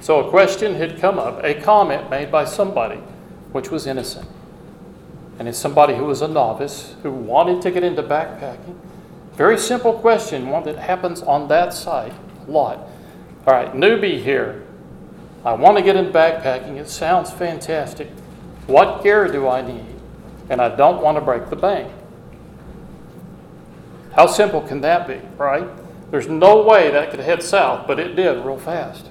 So 0.00 0.26
a 0.26 0.30
question 0.30 0.74
had 0.74 0.98
come 0.98 1.18
up, 1.18 1.44
a 1.44 1.54
comment 1.54 2.10
made 2.10 2.32
by 2.32 2.46
somebody 2.46 3.00
which 3.52 3.70
was 3.70 3.86
innocent. 3.86 4.28
And 5.38 5.46
it's 5.46 5.58
somebody 5.58 5.94
who 5.94 6.04
was 6.04 6.22
a 6.22 6.28
novice 6.28 6.94
who 7.02 7.10
wanted 7.12 7.62
to 7.62 7.70
get 7.70 7.82
into 7.84 8.02
backpacking 8.02 8.76
very 9.36 9.58
simple 9.58 9.94
question, 9.94 10.48
one 10.48 10.62
that 10.64 10.78
happens 10.78 11.22
on 11.22 11.48
that 11.48 11.74
site 11.74 12.12
a 12.46 12.50
lot. 12.50 12.78
All 13.46 13.54
right, 13.54 13.72
newbie 13.72 14.22
here. 14.22 14.64
I 15.44 15.52
want 15.52 15.76
to 15.76 15.82
get 15.82 15.96
into 15.96 16.10
backpacking. 16.10 16.76
It 16.76 16.88
sounds 16.88 17.30
fantastic. 17.30 18.08
What 18.66 19.02
gear 19.02 19.28
do 19.28 19.48
I 19.48 19.60
need? 19.60 19.94
And 20.48 20.60
I 20.60 20.74
don't 20.74 21.02
want 21.02 21.18
to 21.18 21.20
break 21.20 21.50
the 21.50 21.56
bank. 21.56 21.92
How 24.14 24.26
simple 24.26 24.60
can 24.60 24.80
that 24.82 25.06
be, 25.08 25.20
right? 25.36 25.68
There's 26.10 26.28
no 26.28 26.62
way 26.62 26.90
that 26.90 27.10
could 27.10 27.20
head 27.20 27.42
south, 27.42 27.86
but 27.86 27.98
it 27.98 28.14
did 28.14 28.44
real 28.44 28.58
fast. 28.58 29.10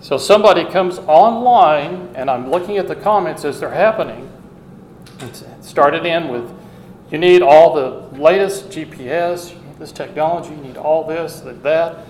So 0.00 0.16
somebody 0.16 0.64
comes 0.64 0.98
online, 1.00 2.10
and 2.14 2.30
I'm 2.30 2.50
looking 2.50 2.78
at 2.78 2.88
the 2.88 2.96
comments 2.96 3.44
as 3.44 3.60
they're 3.60 3.70
happening. 3.70 4.30
It 5.20 5.44
started 5.60 6.06
in 6.06 6.28
with 6.28 6.50
you 7.12 7.18
need 7.18 7.42
all 7.42 7.74
the 7.74 8.18
latest 8.18 8.70
GPS, 8.70 9.54
this 9.78 9.92
technology, 9.92 10.48
you 10.48 10.56
need 10.56 10.78
all 10.78 11.06
this, 11.06 11.40
that. 11.40 12.06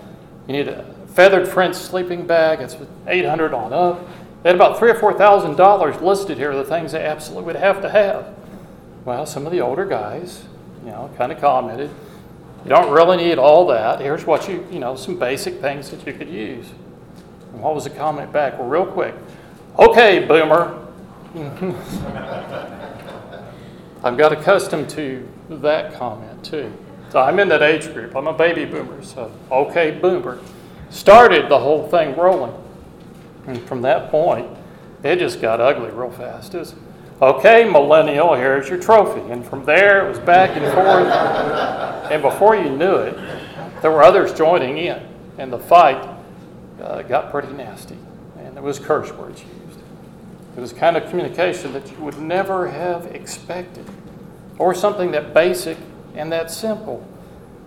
You 0.47 0.53
need 0.53 0.69
a 0.69 0.85
feathered 1.09 1.49
French 1.49 1.75
sleeping 1.75 2.25
bag, 2.25 2.61
it's 2.61 2.77
800 3.09 3.53
on 3.53 3.73
up. 3.73 4.09
They 4.43 4.49
had 4.49 4.57
about 4.57 4.79
three 4.79 4.91
or 4.91 4.95
four 4.95 5.13
thousand 5.13 5.57
dollars 5.57 6.01
listed 6.01 6.39
here, 6.39 6.55
the 6.55 6.65
things 6.65 6.93
they 6.93 7.05
absolutely 7.05 7.47
would 7.47 7.57
have 7.57 7.83
to 7.83 7.91
have. 7.91 8.35
Well, 9.05 9.27
some 9.27 9.45
of 9.45 9.53
the 9.53 9.61
older 9.61 9.85
guys, 9.85 10.45
you 10.85 10.91
know, 10.91 11.11
kind 11.17 11.33
of 11.33 11.41
commented, 11.41 11.91
you 12.65 12.69
don't 12.69 12.93
really 12.93 13.17
need 13.17 13.39
all 13.39 13.67
that. 13.67 14.01
Here's 14.01 14.25
what 14.25 14.49
you, 14.49 14.65
you 14.71 14.79
know, 14.79 14.95
some 14.95 15.19
basic 15.19 15.61
things 15.61 15.91
that 15.91 16.07
you 16.07 16.13
could 16.13 16.29
use. 16.29 16.71
And 17.53 17.61
what 17.61 17.75
was 17.75 17.85
the 17.85 17.91
comment 17.91 18.33
back? 18.33 18.59
Well, 18.59 18.69
real 18.69 18.87
quick. 18.87 19.15
Okay, 19.79 20.25
boomer. 20.27 20.79
I've 24.05 24.17
got 24.17 24.33
accustomed 24.33 24.91
to 24.91 25.29
that 25.49 25.95
comment 25.95 26.45
too. 26.45 26.73
So 27.11 27.21
I'm 27.21 27.39
in 27.39 27.49
that 27.49 27.63
age 27.63 27.93
group. 27.93 28.17
I'm 28.17 28.27
a 28.27 28.33
baby 28.33 28.65
boomer. 28.65 29.03
So, 29.03 29.31
okay, 29.51 29.91
boomer. 29.93 30.41
Started 30.91 31.49
the 31.49 31.59
whole 31.59 31.87
thing 31.89 32.17
rolling. 32.17 32.55
And 33.47 33.61
from 33.63 33.83
that 33.83 34.11
point, 34.11 34.49
it 35.05 35.19
just 35.19 35.41
got 35.41 35.61
ugly 35.61 35.91
real 35.91 36.11
fast. 36.11 36.55
It's, 36.55 36.75
okay, 37.21 37.65
millennial, 37.65 38.35
here's 38.35 38.69
your 38.69 38.79
trophy. 38.79 39.21
And 39.31 39.45
from 39.45 39.65
there, 39.65 40.07
it 40.07 40.09
was 40.09 40.19
back 40.21 40.57
and 40.57 40.65
forth. 40.73 42.11
and 42.11 42.23
before 42.23 42.57
you 42.57 42.71
knew 42.71 42.97
it, 42.97 43.15
there 43.83 43.91
were 43.91 44.03
others 44.03 44.33
joining 44.33 44.79
in. 44.79 45.01
And 45.39 45.53
the 45.53 45.59
fight 45.59 46.09
uh, 46.81 47.03
got 47.03 47.31
pretty 47.31 47.53
nasty. 47.53 47.99
And 48.39 48.57
there 48.57 48.63
was 48.63 48.79
curse 48.79 49.13
words 49.13 49.43
used. 49.43 49.62
It 50.57 50.61
was 50.61 50.73
kind 50.73 50.97
of 50.97 51.09
communication 51.09 51.73
that 51.73 51.91
you 51.91 51.97
would 51.99 52.19
never 52.19 52.69
have 52.69 53.07
expected. 53.07 53.87
Or 54.59 54.75
something 54.75 55.13
that 55.13 55.33
basic 55.33 55.79
and 56.15 56.31
that 56.33 56.51
simple. 56.51 57.07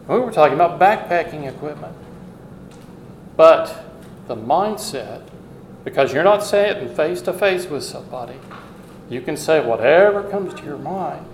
We 0.07 0.19
were 0.19 0.31
talking 0.31 0.53
about 0.53 0.79
backpacking 0.79 1.47
equipment. 1.47 1.95
But 3.35 3.83
the 4.27 4.35
mindset 4.35 5.23
because 5.85 6.11
you're 6.11 6.23
not 6.23 6.43
saying 6.43 6.77
it 6.77 6.95
face 6.95 7.21
to 7.21 7.31
face 7.31 7.67
with 7.67 7.83
somebody. 7.83 8.39
You 9.07 9.21
can 9.21 9.37
say 9.37 9.63
whatever 9.63 10.23
comes 10.23 10.53
to 10.55 10.65
your 10.65 10.79
mind. 10.79 11.25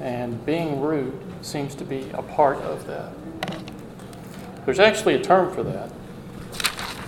And 0.00 0.44
being 0.46 0.80
rude 0.80 1.18
seems 1.42 1.74
to 1.76 1.84
be 1.84 2.08
a 2.14 2.22
part 2.22 2.58
of 2.62 2.86
that. 2.86 3.12
There's 4.64 4.80
actually 4.80 5.14
a 5.14 5.22
term 5.22 5.54
for 5.54 5.62
that. 5.62 5.92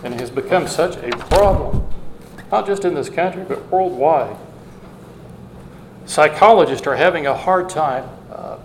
And 0.04 0.14
it 0.14 0.20
has 0.20 0.30
become 0.30 0.68
such 0.68 0.96
a 0.96 1.10
problem, 1.10 1.87
not 2.50 2.66
just 2.66 2.84
in 2.84 2.94
this 2.94 3.10
country, 3.10 3.44
but 3.46 3.70
worldwide. 3.70 4.36
Psychologists 6.06 6.86
are 6.86 6.96
having 6.96 7.26
a 7.26 7.34
hard 7.36 7.68
time 7.68 8.08
uh, 8.32 8.58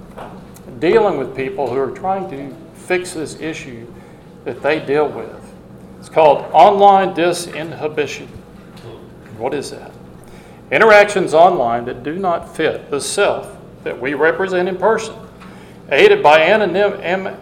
dealing 0.80 1.18
with 1.18 1.36
people 1.36 1.70
who 1.70 1.78
are 1.78 1.92
trying 1.92 2.30
to 2.30 2.56
fix 2.75 3.13
this 3.13 3.40
issue 3.40 3.86
that 4.46 4.62
they 4.62 4.80
deal 4.80 5.08
with. 5.08 5.54
It's 6.00 6.10
called 6.10 6.50
online 6.52 7.13
disinhibition. 7.13 8.28
What 9.38 9.54
is 9.54 9.72
that? 9.72 9.92
Interactions 10.72 11.34
online 11.34 11.86
that 11.86 12.04
do 12.04 12.18
not 12.18 12.56
fit 12.56 12.90
the 12.90 13.00
self 13.00 13.58
that 13.84 14.00
we 14.00 14.13
represent 14.13 14.68
in 14.68 14.78
person, 14.78 15.16
aided 15.92 16.24
by 16.24 16.40
anonym, 16.40 17.38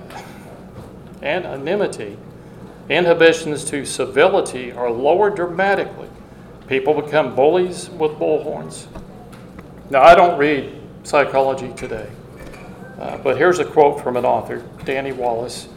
anonymity, 1.21 2.17
inhibitions 2.89 3.63
to 3.65 3.85
civility 3.85 4.71
are 4.71 4.91
lowered 4.91 5.35
dramatically. 5.35 6.09
People 6.71 7.01
become 7.01 7.35
bullies 7.35 7.89
with 7.89 8.11
bullhorns. 8.13 8.87
Now, 9.89 10.03
I 10.03 10.15
don't 10.15 10.37
read 10.37 10.73
psychology 11.03 11.69
today, 11.75 12.09
uh, 12.97 13.17
but 13.17 13.35
here's 13.35 13.59
a 13.59 13.65
quote 13.65 14.01
from 14.01 14.15
an 14.15 14.23
author, 14.23 14.63
Danny 14.85 15.11
Wallace 15.11 15.67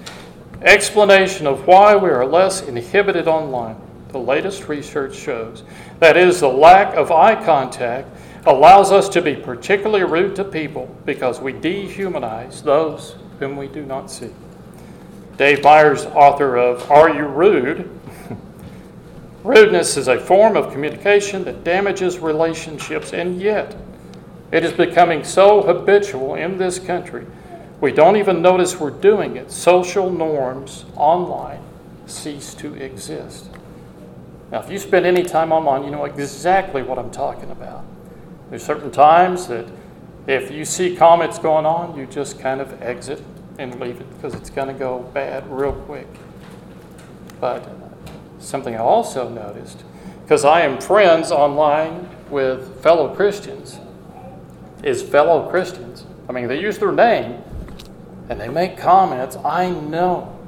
explanation 0.63 1.49
of 1.49 1.67
why 1.67 1.97
we 1.97 2.09
are 2.11 2.25
less 2.25 2.63
inhibited 2.63 3.27
online. 3.27 3.77
The 4.11 4.19
latest 4.19 4.69
research 4.69 5.17
shows 5.17 5.65
that 5.99 6.17
is, 6.17 6.39
the 6.39 6.49
lack 6.49 6.95
of 6.95 7.11
eye 7.11 7.45
contact 7.45 8.09
allows 8.47 8.93
us 8.93 9.09
to 9.09 9.21
be 9.21 9.35
particularly 9.35 10.05
rude 10.05 10.37
to 10.37 10.45
people 10.45 10.95
because 11.05 11.41
we 11.41 11.55
dehumanize 11.55 12.63
those 12.63 13.17
whom 13.41 13.57
we 13.57 13.67
do 13.67 13.85
not 13.85 14.13
see. 14.13 14.31
Dave 15.39 15.65
Myers, 15.65 16.07
author 16.07 16.57
of 16.57 16.89
Are 16.89 17.11
You 17.11 17.27
Rude? 17.27 17.94
Rudeness 19.45 19.97
is 19.97 20.09
a 20.09 20.19
form 20.19 20.57
of 20.57 20.73
communication 20.73 21.45
that 21.45 21.63
damages 21.63 22.19
relationships, 22.19 23.13
and 23.13 23.41
yet 23.41 23.77
it 24.51 24.65
is 24.65 24.73
becoming 24.73 25.23
so 25.23 25.63
habitual 25.63 26.35
in 26.35 26.59
this 26.59 26.79
country 26.79 27.27
we 27.85 27.93
don't 27.93 28.17
even 28.17 28.41
notice 28.41 28.81
we're 28.81 28.91
doing 28.91 29.37
it. 29.37 29.51
Social 29.51 30.11
norms 30.11 30.87
online 30.97 31.61
cease 32.07 32.55
to 32.55 32.73
exist. 32.75 33.51
Now, 34.51 34.61
if 34.61 34.71
you 34.71 34.79
spend 34.79 35.05
any 35.05 35.23
time 35.23 35.53
online, 35.53 35.85
you 35.85 35.91
know 35.91 36.07
exactly 36.07 36.83
what 36.83 36.99
I'm 36.99 37.11
talking 37.11 37.51
about. 37.51 37.85
There's 38.49 38.65
certain 38.65 38.91
times 38.91 39.49
that 39.49 39.67
if 40.27 40.51
you 40.51 40.65
see 40.65 40.97
comments 40.97 41.39
going 41.39 41.67
on, 41.67 41.95
you 41.99 42.07
just 42.07 42.39
kind 42.39 42.63
of 42.63 42.81
exit 42.83 43.23
and 43.59 43.79
leave 43.79 44.01
it 44.01 44.11
because 44.15 44.35
it's 44.35 44.49
going 44.49 44.69
to 44.69 44.75
go 44.75 45.01
bad 45.13 45.47
real 45.51 45.73
quick. 45.73 46.09
But 47.39 47.69
something 48.45 48.75
I 48.75 48.79
also 48.79 49.29
noticed, 49.29 49.85
because 50.23 50.45
I 50.45 50.61
am 50.63 50.81
friends 50.81 51.31
online 51.31 52.09
with 52.31 52.83
fellow 52.83 53.15
Christians, 53.15 53.79
is 54.83 55.03
fellow 55.03 55.49
Christians. 55.51 56.07
I 56.29 56.33
mean, 56.33 56.49
they 56.49 56.61
use 56.61 56.79
their 56.79 56.93
name, 56.93 57.43
and 58.29 58.41
they 58.41 58.49
make 58.49 58.77
comments, 58.77 59.37
I 59.37 59.71
know, 59.71 60.39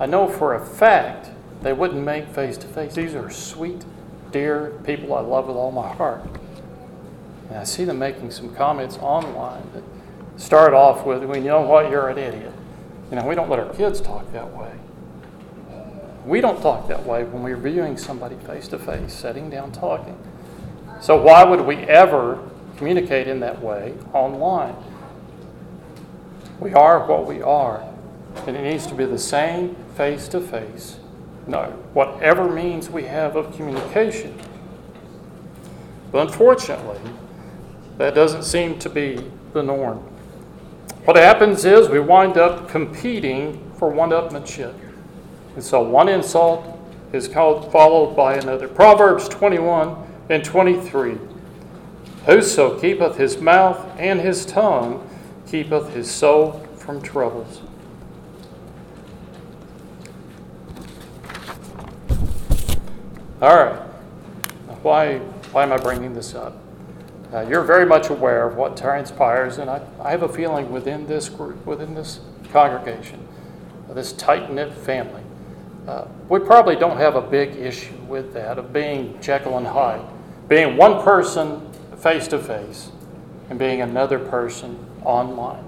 I 0.00 0.06
know 0.06 0.28
for 0.28 0.54
a 0.54 0.64
fact 0.64 1.30
they 1.62 1.72
wouldn't 1.72 2.04
make 2.04 2.28
face 2.28 2.56
to 2.58 2.66
face. 2.66 2.94
These 2.94 3.14
are 3.14 3.30
sweet, 3.30 3.84
dear 4.30 4.72
people 4.84 5.14
I 5.14 5.20
love 5.20 5.46
with 5.46 5.56
all 5.56 5.72
my 5.72 5.92
heart. 5.94 6.22
And 7.48 7.58
I 7.58 7.64
see 7.64 7.84
them 7.84 7.98
making 7.98 8.30
some 8.30 8.54
comments 8.54 8.96
online 8.98 9.62
that 9.74 9.82
start 10.40 10.72
off 10.72 11.04
with, 11.04 11.24
well, 11.24 11.36
you 11.36 11.44
know 11.44 11.62
what, 11.62 11.90
you're 11.90 12.08
an 12.08 12.18
idiot. 12.18 12.52
You 13.10 13.16
know, 13.16 13.26
we 13.26 13.34
don't 13.34 13.48
let 13.48 13.58
our 13.58 13.72
kids 13.74 14.00
talk 14.00 14.30
that 14.32 14.54
way. 14.54 14.70
We 16.28 16.42
don't 16.42 16.60
talk 16.60 16.88
that 16.88 17.06
way 17.06 17.24
when 17.24 17.42
we're 17.42 17.56
viewing 17.56 17.96
somebody 17.96 18.36
face 18.46 18.68
to 18.68 18.78
face, 18.78 19.14
sitting 19.14 19.48
down 19.48 19.72
talking. 19.72 20.18
So, 21.00 21.16
why 21.16 21.42
would 21.42 21.62
we 21.62 21.76
ever 21.76 22.46
communicate 22.76 23.26
in 23.26 23.40
that 23.40 23.62
way 23.62 23.94
online? 24.12 24.76
We 26.60 26.74
are 26.74 27.06
what 27.06 27.26
we 27.26 27.40
are, 27.40 27.82
and 28.46 28.54
it 28.54 28.62
needs 28.62 28.86
to 28.88 28.94
be 28.94 29.06
the 29.06 29.18
same 29.18 29.74
face 29.96 30.28
to 30.28 30.40
face. 30.42 30.98
No, 31.46 31.70
whatever 31.94 32.46
means 32.46 32.90
we 32.90 33.04
have 33.04 33.34
of 33.34 33.56
communication. 33.56 34.38
But 36.12 36.26
unfortunately, 36.26 37.00
that 37.96 38.14
doesn't 38.14 38.42
seem 38.42 38.78
to 38.80 38.90
be 38.90 39.24
the 39.54 39.62
norm. 39.62 39.96
What 41.06 41.16
happens 41.16 41.64
is 41.64 41.88
we 41.88 42.00
wind 42.00 42.36
up 42.36 42.68
competing 42.68 43.72
for 43.78 43.88
one 43.88 44.10
upmanship. 44.10 44.74
And 45.58 45.64
so 45.64 45.82
one 45.82 46.08
insult 46.08 46.64
is 47.12 47.26
called, 47.26 47.72
followed 47.72 48.14
by 48.14 48.36
another. 48.36 48.68
Proverbs 48.68 49.28
21 49.28 49.96
and 50.28 50.44
23. 50.44 51.18
Whoso 52.26 52.78
keepeth 52.78 53.16
his 53.16 53.38
mouth 53.38 53.84
and 53.98 54.20
his 54.20 54.46
tongue 54.46 55.04
keepeth 55.48 55.92
his 55.92 56.08
soul 56.08 56.64
from 56.76 57.02
troubles. 57.02 57.60
All 63.42 63.56
right. 63.56 63.80
Why, 64.84 65.18
why 65.18 65.64
am 65.64 65.72
I 65.72 65.78
bringing 65.78 66.14
this 66.14 66.36
up? 66.36 66.56
Uh, 67.34 67.40
you're 67.40 67.64
very 67.64 67.84
much 67.84 68.10
aware 68.10 68.46
of 68.46 68.54
what 68.54 68.76
transpires, 68.76 69.58
and 69.58 69.68
I, 69.68 69.84
I 70.00 70.12
have 70.12 70.22
a 70.22 70.28
feeling 70.28 70.70
within 70.70 71.08
this 71.08 71.28
group, 71.28 71.66
within 71.66 71.96
this 71.96 72.20
congregation, 72.52 73.26
this 73.88 74.12
tight 74.12 74.52
knit 74.52 74.72
family, 74.72 75.22
uh, 75.88 76.06
we 76.28 76.38
probably 76.38 76.76
don't 76.76 76.98
have 76.98 77.16
a 77.16 77.22
big 77.22 77.56
issue 77.56 77.96
with 78.06 78.34
that 78.34 78.58
of 78.58 78.74
being 78.74 79.18
Jekyll 79.22 79.56
and 79.56 79.66
Hyde, 79.66 80.04
being 80.46 80.76
one 80.76 81.02
person 81.02 81.72
face 81.96 82.28
to 82.28 82.38
face 82.38 82.90
and 83.48 83.58
being 83.58 83.80
another 83.80 84.18
person 84.18 84.78
online. 85.02 85.64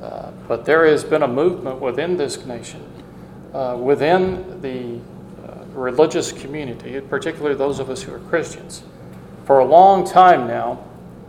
Uh, 0.00 0.30
but 0.46 0.64
there 0.64 0.86
has 0.86 1.02
been 1.02 1.24
a 1.24 1.28
movement 1.28 1.80
within 1.80 2.16
this 2.16 2.46
nation, 2.46 2.88
uh, 3.52 3.76
within 3.76 4.60
the 4.62 5.00
uh, 5.44 5.64
religious 5.72 6.30
community, 6.30 7.00
particularly 7.00 7.56
those 7.56 7.80
of 7.80 7.90
us 7.90 8.00
who 8.00 8.14
are 8.14 8.20
Christians. 8.20 8.84
For 9.44 9.58
a 9.58 9.64
long 9.64 10.06
time 10.06 10.46
now, 10.46 10.84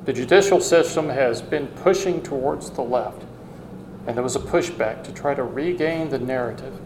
the 0.06 0.14
judicial 0.14 0.62
system 0.62 1.10
has 1.10 1.42
been 1.42 1.66
pushing 1.66 2.22
towards 2.22 2.70
the 2.70 2.84
left. 2.84 3.24
And 4.06 4.16
there 4.16 4.24
was 4.24 4.36
a 4.36 4.40
pushback 4.40 5.04
to 5.06 5.12
try 5.12 5.34
to 5.34 5.44
regain 5.44 6.10
the 6.10 6.20
narrative. 6.20 6.80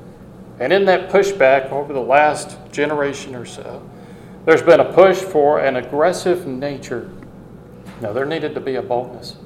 And 0.60 0.72
in 0.72 0.86
that 0.86 1.10
pushback 1.10 1.72
over 1.72 1.93
the 1.93 2.01
last 2.01 2.57
generation 2.72 3.36
or 3.36 3.45
so, 3.45 3.88
there's 4.45 4.62
been 4.62 4.79
a 4.79 4.93
push 4.93 5.17
for 5.17 5.60
an 5.60 5.77
aggressive 5.77 6.45
nature. 6.45 7.10
Now, 8.01 8.13
there 8.13 8.25
needed 8.25 8.53
to 8.55 8.62
be 8.62 8.75
a 8.75 8.81
boldness. 8.81 9.38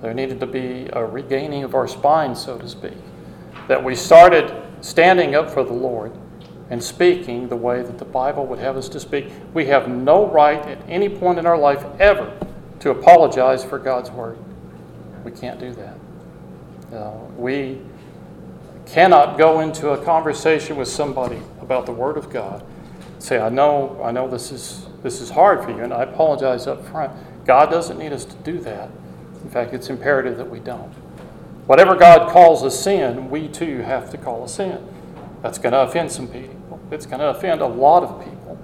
There 0.00 0.14
needed 0.14 0.38
to 0.40 0.46
be 0.46 0.88
a 0.92 1.04
regaining 1.04 1.64
of 1.64 1.74
our 1.74 1.88
spine, 1.88 2.34
so 2.34 2.56
to 2.58 2.68
speak. 2.68 2.94
That 3.66 3.82
we 3.82 3.94
started 3.94 4.54
standing 4.80 5.34
up 5.34 5.50
for 5.50 5.64
the 5.64 5.72
Lord 5.72 6.12
and 6.70 6.82
speaking 6.82 7.48
the 7.48 7.56
way 7.56 7.82
that 7.82 7.98
the 7.98 8.04
Bible 8.04 8.46
would 8.46 8.58
have 8.58 8.76
us 8.76 8.88
to 8.90 9.00
speak. 9.00 9.32
We 9.54 9.66
have 9.66 9.88
no 9.88 10.26
right 10.28 10.60
at 10.66 10.78
any 10.88 11.08
point 11.08 11.38
in 11.38 11.46
our 11.46 11.58
life 11.58 11.84
ever 11.98 12.32
to 12.80 12.90
apologize 12.90 13.64
for 13.64 13.78
God's 13.78 14.10
Word. 14.10 14.38
We 15.24 15.32
can't 15.32 15.58
do 15.58 15.72
that. 15.74 15.96
Uh, 16.96 17.12
we 17.36 17.80
cannot 18.90 19.38
go 19.38 19.60
into 19.60 19.90
a 19.90 20.04
conversation 20.04 20.76
with 20.76 20.88
somebody 20.88 21.40
about 21.60 21.86
the 21.86 21.92
Word 21.92 22.16
of 22.16 22.30
God. 22.30 22.64
Say, 23.18 23.38
I 23.38 23.48
know, 23.48 24.00
I 24.02 24.10
know 24.10 24.28
this 24.28 24.52
is 24.52 24.86
this 25.02 25.20
is 25.20 25.30
hard 25.30 25.62
for 25.62 25.70
you, 25.70 25.82
and 25.82 25.92
I 25.92 26.02
apologize 26.02 26.66
up 26.66 26.84
front. 26.86 27.12
God 27.44 27.70
doesn't 27.70 27.98
need 27.98 28.12
us 28.12 28.24
to 28.24 28.34
do 28.36 28.58
that. 28.60 28.90
In 29.42 29.50
fact, 29.50 29.72
it's 29.72 29.88
imperative 29.88 30.36
that 30.38 30.50
we 30.50 30.58
don't. 30.58 30.92
Whatever 31.66 31.94
God 31.94 32.30
calls 32.30 32.62
a 32.62 32.70
sin, 32.70 33.30
we 33.30 33.46
too 33.46 33.82
have 33.82 34.10
to 34.10 34.18
call 34.18 34.44
a 34.44 34.48
sin. 34.48 34.84
That's 35.42 35.58
going 35.58 35.72
to 35.72 35.82
offend 35.82 36.10
some 36.10 36.26
people. 36.26 36.80
It's 36.90 37.06
going 37.06 37.20
to 37.20 37.28
offend 37.28 37.60
a 37.60 37.66
lot 37.66 38.02
of 38.02 38.24
people. 38.24 38.58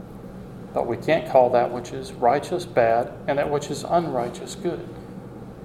But 0.72 0.86
we 0.88 0.96
can't 0.96 1.30
call 1.30 1.50
that 1.50 1.70
which 1.70 1.92
is 1.92 2.12
righteous 2.12 2.66
bad 2.66 3.12
and 3.28 3.38
that 3.38 3.48
which 3.48 3.70
is 3.70 3.84
unrighteous 3.84 4.56
good. 4.56 4.88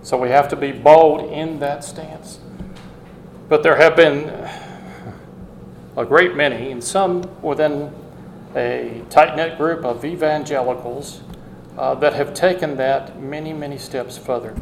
So 0.03 0.17
we 0.17 0.29
have 0.29 0.47
to 0.49 0.55
be 0.55 0.71
bold 0.71 1.31
in 1.31 1.59
that 1.59 1.83
stance. 1.83 2.39
But 3.49 3.63
there 3.63 3.77
have 3.77 3.95
been 3.95 4.29
a 5.97 6.05
great 6.05 6.35
many, 6.35 6.71
and 6.71 6.83
some 6.83 7.23
within 7.41 7.91
a 8.55 9.03
tight 9.09 9.35
knit 9.35 9.57
group 9.57 9.83
of 9.83 10.05
evangelicals 10.05 11.21
uh, 11.75 11.95
that 11.95 12.13
have 12.13 12.35
taken 12.35 12.77
that 12.77 13.19
many, 13.19 13.51
many 13.51 13.79
steps 13.79 14.19
further. 14.19 14.55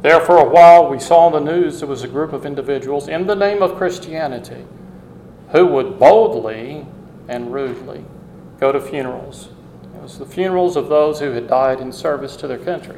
There, 0.00 0.20
for 0.20 0.38
a 0.38 0.48
while, 0.48 0.88
we 0.88 0.98
saw 0.98 1.26
in 1.26 1.44
the 1.44 1.52
news 1.52 1.80
there 1.80 1.88
was 1.88 2.02
a 2.02 2.08
group 2.08 2.32
of 2.32 2.46
individuals 2.46 3.08
in 3.08 3.26
the 3.26 3.36
name 3.36 3.62
of 3.62 3.76
Christianity 3.76 4.64
who 5.50 5.66
would 5.66 5.98
boldly 5.98 6.86
and 7.28 7.52
rudely 7.52 8.04
go 8.58 8.72
to 8.72 8.80
funerals. 8.80 9.50
It 9.96 10.02
was 10.02 10.18
the 10.18 10.26
funerals 10.26 10.76
of 10.76 10.88
those 10.88 11.20
who 11.20 11.32
had 11.32 11.46
died 11.46 11.80
in 11.80 11.92
service 11.92 12.36
to 12.36 12.46
their 12.46 12.58
country. 12.58 12.96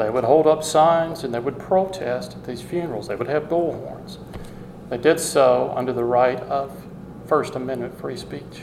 They 0.00 0.08
would 0.08 0.24
hold 0.24 0.46
up 0.46 0.64
signs 0.64 1.24
and 1.24 1.34
they 1.34 1.40
would 1.40 1.58
protest 1.58 2.32
at 2.32 2.44
these 2.46 2.62
funerals. 2.62 3.06
They 3.06 3.16
would 3.16 3.28
have 3.28 3.50
bullhorns. 3.50 4.16
They 4.88 4.96
did 4.96 5.20
so 5.20 5.74
under 5.76 5.92
the 5.92 6.04
right 6.04 6.40
of 6.40 6.72
First 7.26 7.54
Amendment 7.54 8.00
free 8.00 8.16
speech. 8.16 8.62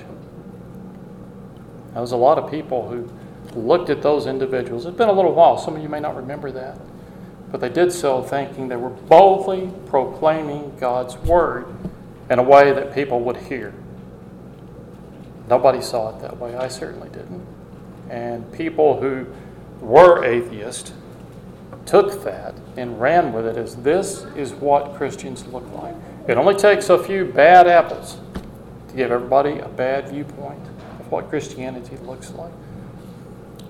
There 1.94 2.02
was 2.02 2.12
a 2.12 2.18
lot 2.18 2.40
of 2.40 2.50
people 2.50 2.90
who 2.90 3.08
looked 3.54 3.92
at 3.92 4.02
those 4.02 4.26
individuals. 4.26 4.88
It's 4.88 4.98
been 4.98 5.10
a 5.10 5.14
little 5.14 5.32
while. 5.32 5.60
Some 5.60 5.76
of 5.76 5.84
you 5.84 5.90
may 5.90 6.00
not 6.00 6.16
remember 6.16 6.52
that. 6.54 6.80
But 7.52 7.62
they 7.62 7.70
did 7.70 7.92
so 7.92 8.24
thinking 8.24 8.68
they 8.68 8.76
were 8.76 8.90
boldly 8.90 9.72
proclaiming 9.86 10.76
God's 10.80 11.18
word 11.18 11.68
in 12.32 12.40
a 12.40 12.44
way 12.44 12.74
that 12.74 12.96
people 12.96 13.20
would 13.20 13.38
hear. 13.38 13.76
Nobody 15.48 15.84
saw 15.84 16.18
it 16.18 16.22
that 16.22 16.38
way. 16.38 16.56
I 16.56 16.68
certainly 16.68 17.10
didn't. 17.10 17.46
And 18.10 18.52
people 18.52 19.00
who 19.00 19.28
were 19.80 20.26
atheists 20.26 20.94
took 21.88 22.24
that 22.24 22.54
and 22.76 23.00
ran 23.00 23.34
with 23.34 23.48
it 23.48 23.58
as 23.58 23.78
this 23.78 24.26
is 24.36 24.54
what 24.54 24.96
Christians 24.96 25.46
look 25.48 25.68
like. 25.74 25.96
It 26.28 26.38
only 26.38 26.56
takes 26.56 26.90
a 26.90 27.02
few 27.02 27.26
bad 27.26 27.68
apples 27.68 28.18
to 28.90 28.96
give 28.96 29.12
everybody 29.12 29.60
a 29.60 29.70
bad 29.70 30.10
viewpoint 30.10 30.62
of 31.00 31.10
what 31.10 31.30
Christianity 31.30 31.96
looks 31.98 32.32
like. 32.32 32.52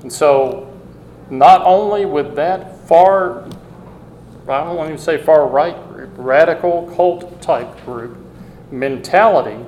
And 0.01 0.11
so, 0.11 0.73
not 1.29 1.61
only 1.63 2.05
with 2.05 2.35
that 2.35 2.79
far, 2.87 3.43
I 4.47 4.63
don't 4.63 4.75
want 4.75 4.87
to 4.87 4.93
even 4.93 4.97
say 4.97 5.17
far 5.17 5.47
right 5.47 5.75
group, 5.89 6.09
radical 6.15 6.91
cult 6.95 7.41
type 7.41 7.85
group 7.85 8.17
mentality, 8.71 9.63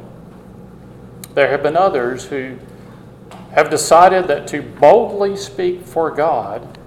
there 1.35 1.49
have 1.49 1.63
been 1.63 1.77
others 1.77 2.25
who 2.25 2.57
have 3.51 3.69
decided 3.69 4.27
that 4.27 4.47
to 4.47 4.61
boldly 4.61 5.35
speak 5.35 5.85
for 5.85 6.11
God, 6.11 6.78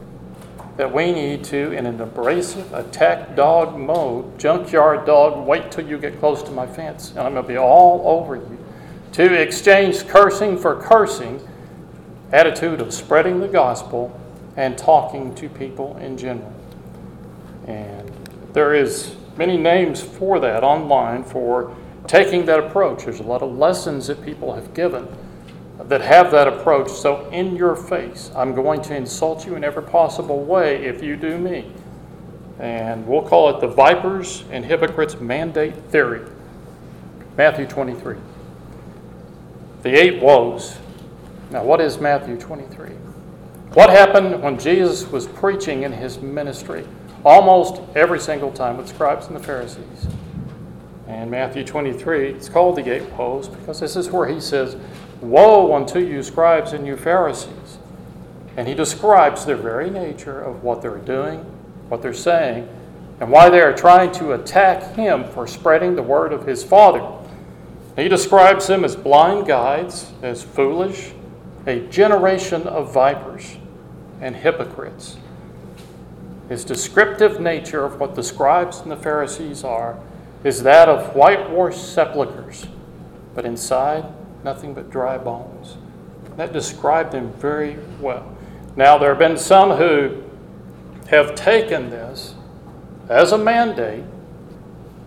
that 0.77 0.93
we 0.93 1.13
need 1.13 1.45
to, 1.45 1.73
in 1.73 1.87
an 1.87 2.01
abrasive 2.01 2.73
attack 2.73 3.37
dog 3.37 3.79
mode, 3.79 4.39
junkyard 4.39 5.05
dog, 5.05 5.47
wait 5.47 5.71
till 5.71 5.87
you 5.87 5.99
get 5.99 6.19
close 6.19 6.43
to 6.43 6.51
my 6.51 6.67
fence, 6.67 7.11
and 7.11 7.21
I'm 7.21 7.33
going 7.33 7.45
to 7.45 7.49
be 7.49 7.59
all 7.59 8.03
over 8.07 8.37
you 8.37 8.59
to 9.13 9.35
exchange 9.41 10.07
cursing 10.09 10.57
for 10.57 10.81
cursing, 10.81 11.47
attitude 12.33 12.81
of 12.81 12.95
spreading 12.95 13.41
the 13.41 13.49
gospel 13.49 14.19
and 14.57 14.77
talking 14.79 15.35
to 15.35 15.49
people 15.51 15.97
in 15.99 16.17
general. 16.17 16.53
And 17.67 18.11
there 18.55 18.75
is 18.75 19.15
many 19.37 19.59
names 19.59 20.03
for 20.03 20.41
that 20.41 20.65
online 20.65 21.25
for 21.25 21.77
taking 22.07 22.47
that 22.47 22.59
approach. 22.59 23.05
There's 23.05 23.21
a 23.21 23.25
lot 23.25 23.43
of 23.43 23.57
lessons 23.57 24.07
that 24.07 24.25
people 24.25 24.55
have 24.55 24.73
given 24.73 25.07
that 25.89 26.01
have 26.01 26.31
that 26.31 26.49
approach. 26.49 26.91
So, 26.91 27.29
in 27.31 27.57
your 27.57 27.77
face, 27.77 28.31
I'm 28.35 28.55
going 28.55 28.83
to 28.83 28.97
insult 28.97 29.47
you 29.47 29.57
in 29.57 29.65
every 29.65 29.83
possible 29.83 30.45
way 30.45 30.85
if 30.85 31.03
you 31.03 31.17
do 31.17 31.39
me. 31.39 31.73
And 32.59 33.07
we'll 33.07 33.23
call 33.23 33.57
it 33.57 33.61
the 33.61 33.69
vipers 33.69 34.45
and 34.51 34.65
hypocrites 34.65 35.21
mandate 35.21 35.75
theory. 35.91 36.29
Matthew 37.37 37.67
23. 37.67 38.17
The 39.83 39.91
eight 39.91 40.23
woes. 40.23 40.79
Now, 41.51 41.65
what 41.65 41.81
is 41.81 41.99
Matthew 41.99 42.39
23? 42.39 42.91
What 43.75 43.91
happened 43.91 44.43
when 44.43 44.59
Jesus 44.59 45.07
was 45.11 45.27
preaching 45.27 45.83
in 45.83 45.93
his 45.93 46.21
ministry? 46.21 46.87
Almost 47.25 47.81
every 47.97 48.21
single 48.21 48.53
time 48.53 48.77
with 48.77 48.89
scribes 48.89 49.27
and 49.27 49.37
the 49.37 49.43
Pharisees. 49.43 50.07
And 51.09 51.31
Matthew 51.31 51.65
23, 51.65 52.31
it's 52.31 52.49
called 52.49 52.77
the 52.77 52.91
eight 52.91 53.11
woes 53.13 53.49
because 53.49 53.81
this 53.81 53.97
is 53.97 54.11
where 54.11 54.29
he 54.29 54.41
says, 54.41 54.77
Woe 55.23 55.75
unto 55.75 56.01
you, 56.01 56.23
scribes 56.23 56.73
and 56.73 56.87
you 56.87 56.97
Pharisees. 56.97 57.79
And 58.57 58.69
he 58.69 58.75
describes 58.75 59.47
the 59.47 59.57
very 59.57 59.89
nature 59.89 60.41
of 60.41 60.63
what 60.63 60.83
they're 60.83 60.99
doing, 60.99 61.39
what 61.89 62.03
they're 62.03 62.13
saying, 62.13 62.69
and 63.21 63.31
why 63.31 63.49
they 63.49 63.61
are 63.61 63.73
trying 63.73 64.11
to 64.13 64.33
attack 64.33 64.97
him 64.97 65.25
for 65.25 65.47
spreading 65.47 65.95
the 65.95 66.03
word 66.03 66.33
of 66.33 66.47
his 66.47 66.65
Father. 66.65 67.07
He 67.95 68.09
describes 68.09 68.67
them 68.67 68.85
as 68.85 68.97
blind 68.97 69.47
guides, 69.47 70.11
as 70.23 70.43
foolish, 70.43 71.13
a 71.67 71.81
generation 71.87 72.67
of 72.67 72.93
vipers 72.93 73.57
and 74.21 74.35
hypocrites. 74.35 75.19
His 76.49 76.65
descriptive 76.65 77.41
nature 77.41 77.85
of 77.85 78.01
what 78.01 78.17
the 78.17 78.23
scribes 78.23 78.81
and 78.81 78.91
the 78.91 78.97
Pharisees 78.97 79.63
are 79.63 79.99
is 80.43 80.65
that 80.65 80.89
of 80.89 81.15
whitewashed 81.15 81.95
sepulchres, 81.95 82.67
but 83.35 83.47
inside, 83.47 84.05
nothing 84.45 84.75
but 84.75 84.91
dry 84.91 85.19
bones. 85.19 85.77
That 86.37 86.53
described 86.53 87.13
them 87.13 87.33
very 87.35 87.79
well. 88.01 88.37
Now, 88.77 88.99
there 88.99 89.11
have 89.11 89.19
been 89.19 89.37
some 89.37 89.77
who 89.77 90.23
have 91.09 91.35
taken 91.35 91.91
this 91.91 92.35
as 93.09 93.33
a 93.33 93.39
mandate 93.39 94.05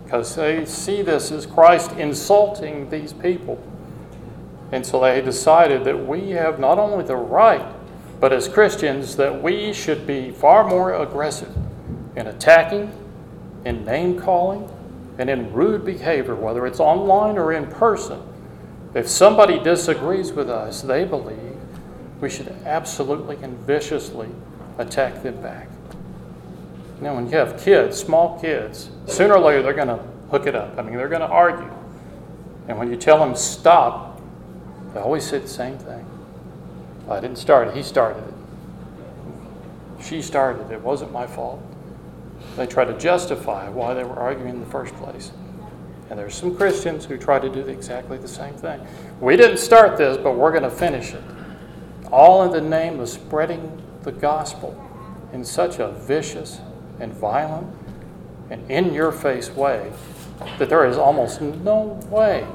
because 0.04 0.36
they 0.36 0.64
see 0.64 1.02
this 1.02 1.32
as 1.32 1.46
Christ 1.46 1.90
insulting 1.92 2.88
these 2.90 3.12
people. 3.12 3.60
And 4.70 4.86
so 4.86 5.00
they 5.00 5.20
decided 5.20 5.84
that 5.84 6.06
we 6.06 6.30
have 6.30 6.60
not 6.60 6.78
only 6.78 7.04
the 7.04 7.16
right, 7.16 7.66
but 8.20 8.32
as 8.32 8.48
Christians, 8.48 9.16
that 9.16 9.42
we 9.42 9.72
should 9.72 10.06
be 10.06 10.30
far 10.30 10.66
more 10.66 10.94
aggressive 10.94 11.54
in 12.14 12.28
attacking, 12.28 12.92
in 13.64 13.84
name 13.84 14.18
calling, 14.18 14.70
and 15.18 15.28
in 15.28 15.52
rude 15.52 15.84
behavior, 15.84 16.34
whether 16.34 16.66
it's 16.66 16.80
online 16.80 17.36
or 17.36 17.52
in 17.52 17.66
person. 17.66 18.22
If 18.96 19.08
somebody 19.08 19.58
disagrees 19.58 20.32
with 20.32 20.48
us, 20.48 20.80
they 20.80 21.04
believe 21.04 21.58
we 22.18 22.30
should 22.30 22.48
absolutely 22.64 23.36
and 23.42 23.54
viciously 23.58 24.30
attack 24.78 25.22
them 25.22 25.42
back. 25.42 25.68
Know, 27.02 27.14
when 27.14 27.26
you 27.26 27.36
have 27.36 27.62
kids, 27.62 27.98
small 27.98 28.40
kids, 28.40 28.88
sooner 29.06 29.34
or 29.34 29.40
later 29.40 29.60
they're 29.60 29.74
going 29.74 29.88
to 29.88 30.02
hook 30.30 30.46
it 30.46 30.54
up. 30.54 30.78
I 30.78 30.82
mean, 30.82 30.96
they're 30.96 31.10
going 31.10 31.20
to 31.20 31.26
argue. 31.26 31.70
And 32.68 32.78
when 32.78 32.90
you 32.90 32.96
tell 32.96 33.18
them 33.18 33.36
stop, 33.36 34.18
they 34.94 35.00
always 35.00 35.28
say 35.28 35.40
the 35.40 35.46
same 35.46 35.76
thing. 35.76 36.06
I 37.10 37.20
didn't 37.20 37.36
start 37.36 37.68
it, 37.68 37.74
he 37.74 37.82
started 37.82 38.24
it. 38.26 40.04
She 40.04 40.22
started 40.22 40.70
it, 40.70 40.72
it 40.72 40.80
wasn't 40.80 41.12
my 41.12 41.26
fault. 41.26 41.60
They 42.56 42.66
try 42.66 42.86
to 42.86 42.96
justify 42.96 43.68
why 43.68 43.92
they 43.92 44.04
were 44.04 44.18
arguing 44.18 44.48
in 44.54 44.60
the 44.60 44.66
first 44.66 44.94
place. 44.94 45.32
And 46.08 46.18
there's 46.18 46.34
some 46.34 46.56
Christians 46.56 47.04
who 47.04 47.16
try 47.16 47.38
to 47.38 47.48
do 47.48 47.60
exactly 47.60 48.18
the 48.18 48.28
same 48.28 48.54
thing. 48.54 48.80
We 49.20 49.36
didn't 49.36 49.58
start 49.58 49.98
this, 49.98 50.16
but 50.16 50.36
we're 50.36 50.52
going 50.52 50.62
to 50.62 50.70
finish 50.70 51.12
it. 51.12 51.22
All 52.12 52.44
in 52.44 52.52
the 52.52 52.60
name 52.60 53.00
of 53.00 53.08
spreading 53.08 53.82
the 54.02 54.12
gospel 54.12 54.80
in 55.32 55.44
such 55.44 55.78
a 55.78 55.88
vicious 55.90 56.60
and 57.00 57.12
violent 57.12 57.66
and 58.50 58.70
in 58.70 58.94
your 58.94 59.10
face 59.10 59.50
way 59.50 59.92
that 60.58 60.68
there 60.68 60.86
is 60.86 60.96
almost 60.96 61.40
no 61.40 62.00
way 62.08 62.46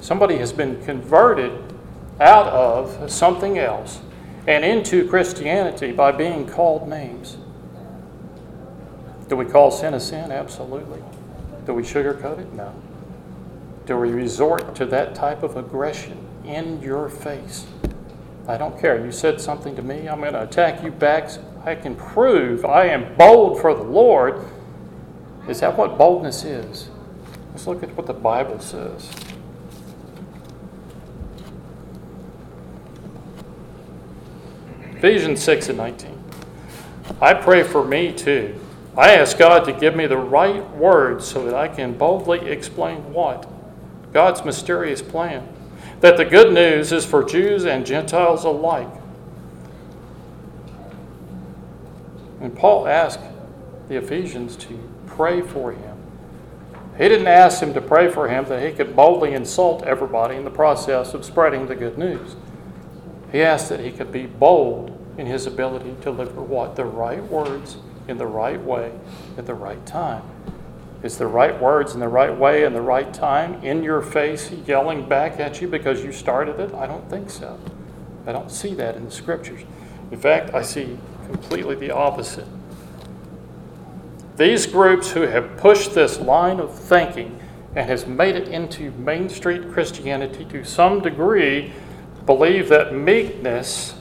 somebody 0.00 0.38
has 0.38 0.52
been 0.52 0.82
converted 0.84 1.52
out 2.20 2.46
of 2.46 3.10
something 3.10 3.58
else 3.58 4.00
and 4.46 4.64
into 4.64 5.08
Christianity 5.08 5.92
by 5.92 6.12
being 6.12 6.46
called 6.46 6.88
names. 6.88 7.36
Do 9.28 9.36
we 9.36 9.44
call 9.44 9.70
sin 9.70 9.94
a 9.94 10.00
sin? 10.00 10.30
Absolutely. 10.30 11.02
Do 11.66 11.74
we 11.74 11.82
sugarcoat 11.82 12.38
it? 12.38 12.52
No. 12.52 12.72
do 13.86 13.96
we 13.96 14.10
resort 14.10 14.74
to 14.76 14.86
that 14.86 15.14
type 15.14 15.42
of 15.42 15.56
aggression 15.56 16.16
in 16.44 16.80
your 16.80 17.08
face? 17.08 17.66
I 18.48 18.56
don't 18.56 18.80
care. 18.80 19.04
You 19.04 19.10
said 19.10 19.40
something 19.40 19.74
to 19.74 19.82
me, 19.82 20.08
I'm 20.08 20.20
going 20.20 20.32
to 20.32 20.42
attack 20.42 20.82
you 20.84 20.92
back. 20.92 21.30
I 21.64 21.74
can 21.74 21.96
prove 21.96 22.64
I 22.64 22.86
am 22.86 23.16
bold 23.16 23.60
for 23.60 23.74
the 23.74 23.82
Lord. 23.82 24.44
Is 25.48 25.60
that 25.60 25.76
what 25.76 25.98
boldness 25.98 26.44
is? 26.44 26.88
Let's 27.50 27.66
look 27.66 27.82
at 27.82 27.94
what 27.96 28.06
the 28.06 28.12
Bible 28.12 28.60
says. 28.60 29.10
Ephesians 34.96 35.42
6 35.42 35.68
and 35.70 35.78
19. 35.78 36.24
I 37.20 37.34
pray 37.34 37.62
for 37.62 37.84
me 37.84 38.12
too. 38.12 38.58
I 38.96 39.14
ask 39.14 39.36
God 39.36 39.64
to 39.66 39.72
give 39.72 39.94
me 39.94 40.06
the 40.06 40.16
right 40.16 40.68
words 40.74 41.26
so 41.26 41.44
that 41.44 41.54
I 41.54 41.68
can 41.68 41.98
boldly 41.98 42.48
explain 42.48 43.12
what? 43.12 43.46
God's 44.12 44.42
mysterious 44.44 45.02
plan. 45.02 45.46
That 46.00 46.16
the 46.16 46.24
good 46.24 46.52
news 46.52 46.92
is 46.92 47.04
for 47.04 47.22
Jews 47.22 47.66
and 47.66 47.84
Gentiles 47.84 48.44
alike. 48.44 48.88
And 52.40 52.56
Paul 52.56 52.86
asked 52.86 53.20
the 53.88 53.96
Ephesians 53.96 54.56
to 54.56 54.78
pray 55.06 55.42
for 55.42 55.72
him. 55.72 55.96
He 56.96 57.08
didn't 57.08 57.26
ask 57.26 57.62
him 57.62 57.74
to 57.74 57.82
pray 57.82 58.10
for 58.10 58.28
him 58.28 58.46
that 58.46 58.66
he 58.66 58.74
could 58.74 58.96
boldly 58.96 59.34
insult 59.34 59.82
everybody 59.82 60.36
in 60.36 60.44
the 60.44 60.50
process 60.50 61.12
of 61.12 61.24
spreading 61.26 61.66
the 61.66 61.74
good 61.74 61.98
news. 61.98 62.36
He 63.30 63.42
asked 63.42 63.68
that 63.68 63.80
he 63.80 63.92
could 63.92 64.10
be 64.10 64.24
bold 64.24 64.96
in 65.18 65.26
his 65.26 65.46
ability 65.46 65.90
to 65.90 66.04
deliver 66.04 66.40
what? 66.40 66.76
The 66.76 66.86
right 66.86 67.22
words 67.22 67.76
in 68.08 68.18
the 68.18 68.26
right 68.26 68.60
way 68.60 68.92
at 69.36 69.46
the 69.46 69.54
right 69.54 69.84
time. 69.86 70.22
Is 71.02 71.18
the 71.18 71.26
right 71.26 71.60
words 71.60 71.94
in 71.94 72.00
the 72.00 72.08
right 72.08 72.36
way 72.36 72.64
and 72.64 72.74
the 72.74 72.80
right 72.80 73.12
time 73.12 73.62
in 73.62 73.82
your 73.82 74.00
face 74.00 74.50
yelling 74.66 75.08
back 75.08 75.38
at 75.38 75.60
you 75.60 75.68
because 75.68 76.02
you 76.02 76.10
started 76.10 76.58
it? 76.58 76.74
I 76.74 76.86
don't 76.86 77.08
think 77.10 77.30
so. 77.30 77.58
I 78.26 78.32
don't 78.32 78.50
see 78.50 78.74
that 78.74 78.96
in 78.96 79.04
the 79.04 79.10
scriptures. 79.10 79.62
In 80.10 80.18
fact, 80.18 80.54
I 80.54 80.62
see 80.62 80.98
completely 81.26 81.74
the 81.74 81.90
opposite. 81.90 82.46
These 84.36 84.66
groups 84.66 85.10
who 85.10 85.22
have 85.22 85.56
pushed 85.56 85.94
this 85.94 86.18
line 86.18 86.60
of 86.60 86.76
thinking 86.76 87.40
and 87.74 87.88
has 87.88 88.06
made 88.06 88.34
it 88.34 88.48
into 88.48 88.90
Main 88.92 89.28
Street 89.28 89.70
Christianity 89.72 90.44
to 90.46 90.64
some 90.64 91.00
degree 91.00 91.72
believe 92.24 92.68
that 92.68 92.94
meekness 92.94 93.94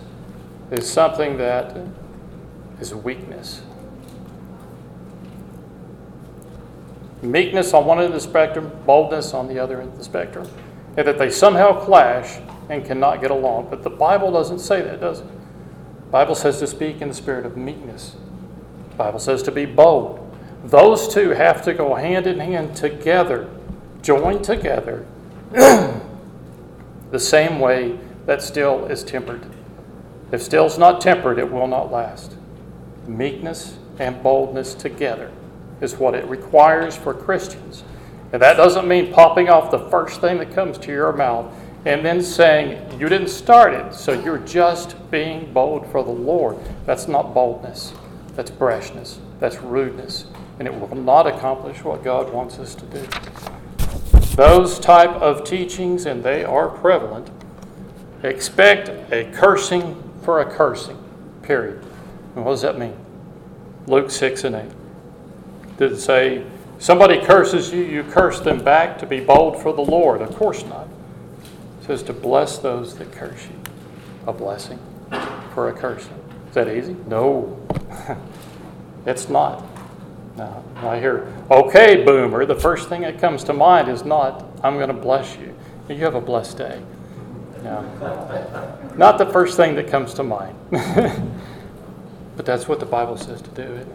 is 0.71 0.89
something 0.89 1.37
that 1.37 1.77
is 2.79 2.95
weakness. 2.95 3.61
Meekness 7.25 7.73
on 7.73 7.85
one 7.85 7.97
end 7.97 8.07
of 8.07 8.13
the 8.13 8.19
spectrum, 8.19 8.71
boldness 8.85 9.33
on 9.33 9.47
the 9.47 9.59
other 9.59 9.81
end 9.81 9.91
of 9.91 9.97
the 9.97 10.03
spectrum, 10.03 10.47
and 10.97 11.07
that 11.07 11.17
they 11.17 11.29
somehow 11.29 11.83
clash 11.83 12.39
and 12.69 12.85
cannot 12.85 13.21
get 13.21 13.31
along. 13.31 13.67
But 13.69 13.83
the 13.83 13.89
Bible 13.89 14.31
doesn't 14.31 14.59
say 14.59 14.81
that, 14.81 14.99
does 14.99 15.21
it? 15.21 15.27
The 15.27 16.11
Bible 16.11 16.35
says 16.35 16.59
to 16.59 16.67
speak 16.67 17.01
in 17.01 17.07
the 17.07 17.13
spirit 17.13 17.45
of 17.45 17.57
meekness. 17.57 18.15
The 18.91 18.95
Bible 18.95 19.19
says 19.19 19.43
to 19.43 19.51
be 19.51 19.65
bold. 19.65 20.21
Those 20.65 21.13
two 21.13 21.31
have 21.31 21.63
to 21.63 21.73
go 21.73 21.95
hand 21.95 22.27
in 22.27 22.39
hand 22.39 22.75
together, 22.75 23.49
joined 24.01 24.43
together, 24.43 25.05
the 25.51 25.99
same 27.17 27.59
way 27.59 27.99
that 28.25 28.41
still 28.41 28.85
is 28.85 29.03
tempered. 29.03 29.45
If 30.31 30.41
still's 30.41 30.77
not 30.77 31.01
tempered, 31.01 31.37
it 31.37 31.51
will 31.51 31.67
not 31.67 31.91
last. 31.91 32.35
Meekness 33.07 33.77
and 33.99 34.21
boldness 34.23 34.73
together 34.73 35.31
is 35.81 35.95
what 35.95 36.13
it 36.15 36.25
requires 36.25 36.95
for 36.95 37.13
Christians. 37.13 37.83
And 38.33 38.41
that 38.41 38.57
doesn't 38.57 38.87
mean 38.87 39.13
popping 39.13 39.49
off 39.49 39.71
the 39.71 39.89
first 39.89 40.21
thing 40.21 40.37
that 40.39 40.53
comes 40.53 40.77
to 40.79 40.91
your 40.91 41.13
mouth 41.13 41.53
and 41.85 42.03
then 42.03 42.21
saying, 42.21 42.99
You 42.99 43.07
didn't 43.07 43.29
start 43.29 43.73
it, 43.73 43.93
so 43.93 44.11
you're 44.11 44.39
just 44.39 44.95
being 45.11 45.53
bold 45.53 45.89
for 45.91 46.03
the 46.03 46.11
Lord. 46.11 46.57
That's 46.85 47.07
not 47.07 47.33
boldness, 47.33 47.93
that's 48.35 48.51
brashness, 48.51 49.19
that's 49.39 49.61
rudeness, 49.61 50.25
and 50.59 50.67
it 50.67 50.73
will 50.73 50.95
not 50.95 51.27
accomplish 51.27 51.83
what 51.83 52.03
God 52.03 52.33
wants 52.33 52.57
us 52.57 52.75
to 52.75 52.85
do. 52.85 53.07
Those 54.35 54.79
type 54.79 55.11
of 55.11 55.45
teachings, 55.45 56.05
and 56.05 56.23
they 56.23 56.43
are 56.43 56.67
prevalent, 56.67 57.29
expect 58.23 58.89
a 59.13 59.31
cursing 59.31 60.01
for 60.23 60.41
a 60.41 60.45
cursing, 60.45 61.01
period. 61.43 61.85
And 62.35 62.43
what 62.43 62.51
does 62.51 62.61
that 62.63 62.79
mean? 62.79 62.97
Luke 63.87 64.09
6 64.09 64.43
and 64.43 64.55
8. 64.55 64.84
Did 65.77 65.91
it 65.91 65.99
say, 65.99 66.45
somebody 66.79 67.19
curses 67.21 67.73
you, 67.73 67.83
you 67.83 68.03
curse 68.03 68.39
them 68.39 68.63
back 68.63 68.97
to 68.99 69.05
be 69.05 69.19
bold 69.19 69.61
for 69.61 69.73
the 69.73 69.81
Lord? 69.81 70.21
Of 70.21 70.35
course 70.35 70.63
not. 70.65 70.87
It 71.81 71.87
says 71.87 72.03
to 72.03 72.13
bless 72.13 72.57
those 72.57 72.95
that 72.97 73.11
curse 73.11 73.45
you. 73.45 73.59
A 74.27 74.33
blessing 74.33 74.79
for 75.53 75.69
a 75.69 75.73
cursing. 75.73 76.19
Is 76.49 76.55
that 76.55 76.67
easy? 76.67 76.95
No. 77.07 77.59
it's 79.05 79.29
not. 79.29 79.63
No. 80.37 80.63
I 80.77 80.99
hear, 80.99 81.33
okay, 81.49 82.03
boomer, 82.03 82.45
the 82.45 82.55
first 82.55 82.89
thing 82.89 83.01
that 83.01 83.19
comes 83.19 83.43
to 83.45 83.53
mind 83.53 83.87
is 83.87 84.03
not, 84.03 84.45
I'm 84.63 84.75
going 84.75 84.89
to 84.89 84.93
bless 84.93 85.37
you. 85.37 85.55
You 85.87 86.03
have 86.03 86.15
a 86.15 86.21
blessed 86.21 86.57
day. 86.57 86.81
No. 87.63 87.81
Not 88.97 89.17
the 89.17 89.25
first 89.27 89.55
thing 89.55 89.75
that 89.75 89.87
comes 89.87 90.13
to 90.15 90.23
mind. 90.23 90.57
but 90.71 92.45
that's 92.45 92.67
what 92.67 92.79
the 92.79 92.85
Bible 92.85 93.17
says 93.17 93.41
to 93.41 93.49
do. 93.51 93.85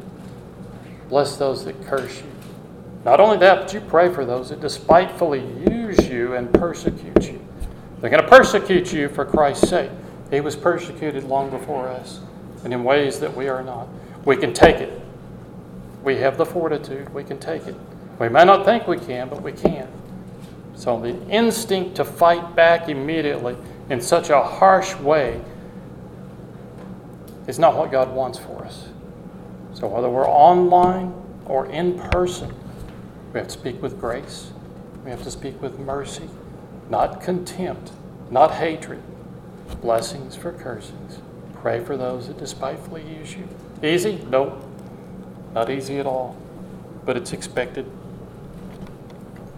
Bless 1.11 1.37
those 1.37 1.65
that 1.65 1.85
curse 1.87 2.19
you. 2.19 2.31
Not 3.05 3.19
only 3.19 3.37
that, 3.39 3.61
but 3.61 3.75
you 3.75 3.81
pray 3.81 4.15
for 4.15 4.25
those 4.25 4.51
that 4.51 4.61
despitefully 4.61 5.41
use 5.69 6.09
you 6.09 6.35
and 6.35 6.53
persecute 6.55 7.27
you. 7.27 7.45
They're 8.01 8.11
going 8.11 8.23
to 8.23 8.29
persecute 8.29 8.93
you 8.93 9.09
for 9.09 9.25
Christ's 9.25 9.69
sake. 9.69 9.91
He 10.31 10.41
was 10.41 10.55
persecuted 10.55 11.25
long 11.25 11.51
before 11.51 11.89
us, 11.89 12.21
and 12.63 12.73
in 12.73 12.85
ways 12.85 13.19
that 13.19 13.37
we 13.37 13.49
are 13.49 13.65
not. 13.65 13.89
We 14.25 14.37
can 14.37 14.55
take 14.55 14.77
it. 14.77 15.01
We 16.05 16.17
have 16.19 16.39
the 16.39 16.47
fortitude. 16.47 17.13
We 17.13 17.25
can 17.25 17.41
take 17.41 17.67
it. 17.67 17.75
We 18.21 18.29
may 18.29 18.45
not 18.45 18.65
think 18.65 18.87
we 18.87 18.99
can, 18.99 19.29
but 19.29 19.43
we 19.43 19.53
can. 19.53 19.89
So 20.77 21.01
the 21.01 21.21
instinct 21.29 21.97
to 21.97 22.05
fight 22.05 22.55
back 22.55 22.89
immediately 22.89 23.57
in 23.89 24.01
such 24.01 24.31
a 24.31 24.41
harsh 24.41 24.95
way 24.97 25.43
is 27.49 27.59
not 27.59 27.77
what 27.77 27.91
God 27.91 28.15
wants 28.15 28.39
for 28.39 28.65
us. 28.65 28.90
So 29.81 29.87
whether 29.87 30.11
we're 30.11 30.29
online 30.29 31.15
or 31.47 31.65
in 31.67 31.99
person, 31.99 32.55
we 33.33 33.39
have 33.39 33.49
to 33.49 33.53
speak 33.53 33.81
with 33.81 33.99
grace. 33.99 34.53
We 35.05 35.11
have 35.11 35.23
to 35.23 35.31
speak 35.31 35.61
with 35.63 35.79
mercy, 35.79 36.29
not 36.91 37.23
contempt, 37.23 37.93
not 38.31 38.53
hatred. 38.53 39.03
Blessings 39.81 40.37
for 40.37 40.53
cursings. 40.53 41.21
Pray 41.55 41.83
for 41.83 41.97
those 41.97 42.27
that 42.27 42.39
despitefully 42.39 43.03
use 43.09 43.35
you. 43.35 43.49
Easy? 43.83 44.21
Nope. 44.29 44.63
Not 45.55 45.71
easy 45.71 45.99
at 45.99 46.07
all, 46.07 46.37
but 47.07 47.17
it's 47.17 47.33
expected. 47.33 47.91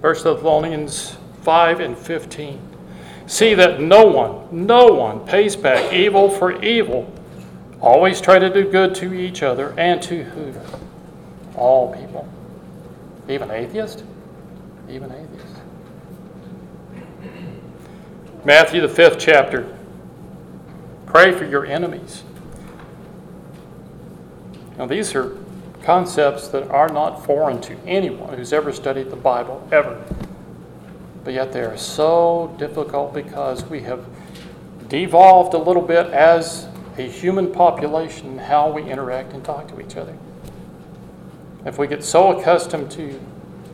First 0.00 0.22
Thessalonians 0.22 1.16
5 1.42 1.80
and 1.80 1.98
15. 1.98 2.60
See 3.26 3.54
that 3.54 3.80
no 3.80 4.06
one, 4.06 4.66
no 4.66 4.86
one 4.86 5.26
pays 5.26 5.56
back 5.56 5.92
evil 5.92 6.30
for 6.30 6.62
evil. 6.62 7.12
Always 7.82 8.20
try 8.20 8.38
to 8.38 8.48
do 8.48 8.70
good 8.70 8.94
to 8.96 9.12
each 9.12 9.42
other 9.42 9.74
and 9.76 10.00
to 10.02 10.22
who? 10.22 10.54
All 11.56 11.92
people. 11.92 12.28
Even 13.28 13.50
atheists? 13.50 14.04
Even 14.88 15.10
atheists. 15.10 15.60
Matthew, 18.44 18.80
the 18.80 18.88
fifth 18.88 19.18
chapter. 19.18 19.76
Pray 21.06 21.32
for 21.32 21.44
your 21.44 21.66
enemies. 21.66 22.22
Now, 24.78 24.86
these 24.86 25.14
are 25.16 25.36
concepts 25.82 26.48
that 26.48 26.70
are 26.70 26.88
not 26.88 27.24
foreign 27.24 27.60
to 27.62 27.76
anyone 27.84 28.38
who's 28.38 28.52
ever 28.52 28.72
studied 28.72 29.10
the 29.10 29.16
Bible, 29.16 29.66
ever. 29.72 30.02
But 31.24 31.34
yet 31.34 31.52
they 31.52 31.62
are 31.62 31.76
so 31.76 32.54
difficult 32.58 33.12
because 33.12 33.64
we 33.64 33.80
have 33.80 34.04
devolved 34.88 35.54
a 35.54 35.58
little 35.58 35.82
bit 35.82 36.06
as 36.06 36.68
a 36.98 37.02
human 37.02 37.52
population 37.52 38.38
how 38.38 38.70
we 38.70 38.82
interact 38.90 39.32
and 39.32 39.44
talk 39.44 39.68
to 39.68 39.80
each 39.80 39.96
other. 39.96 40.16
If 41.64 41.78
we 41.78 41.86
get 41.86 42.04
so 42.04 42.38
accustomed 42.38 42.90
to 42.92 43.20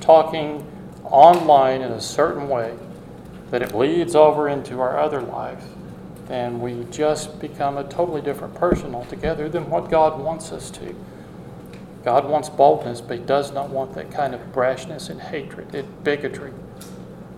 talking 0.00 0.64
online 1.04 1.82
in 1.82 1.90
a 1.92 2.00
certain 2.00 2.48
way 2.48 2.76
that 3.50 3.62
it 3.62 3.72
bleeds 3.72 4.14
over 4.14 4.48
into 4.48 4.80
our 4.80 4.98
other 4.98 5.22
life, 5.22 5.64
then 6.26 6.60
we 6.60 6.86
just 6.90 7.40
become 7.40 7.78
a 7.78 7.84
totally 7.84 8.20
different 8.20 8.54
person 8.54 8.94
altogether 8.94 9.48
than 9.48 9.70
what 9.70 9.90
God 9.90 10.20
wants 10.20 10.52
us 10.52 10.70
to. 10.72 10.94
God 12.04 12.28
wants 12.28 12.48
boldness, 12.48 13.00
but 13.00 13.18
He 13.18 13.24
does 13.24 13.52
not 13.52 13.70
want 13.70 13.94
that 13.94 14.10
kind 14.10 14.34
of 14.34 14.40
brashness 14.52 15.08
and 15.08 15.20
hatred 15.20 15.74
and 15.74 16.04
bigotry. 16.04 16.52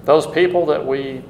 Those 0.04 0.26
people 0.26 0.66
that 0.66 0.84
we 0.84 1.22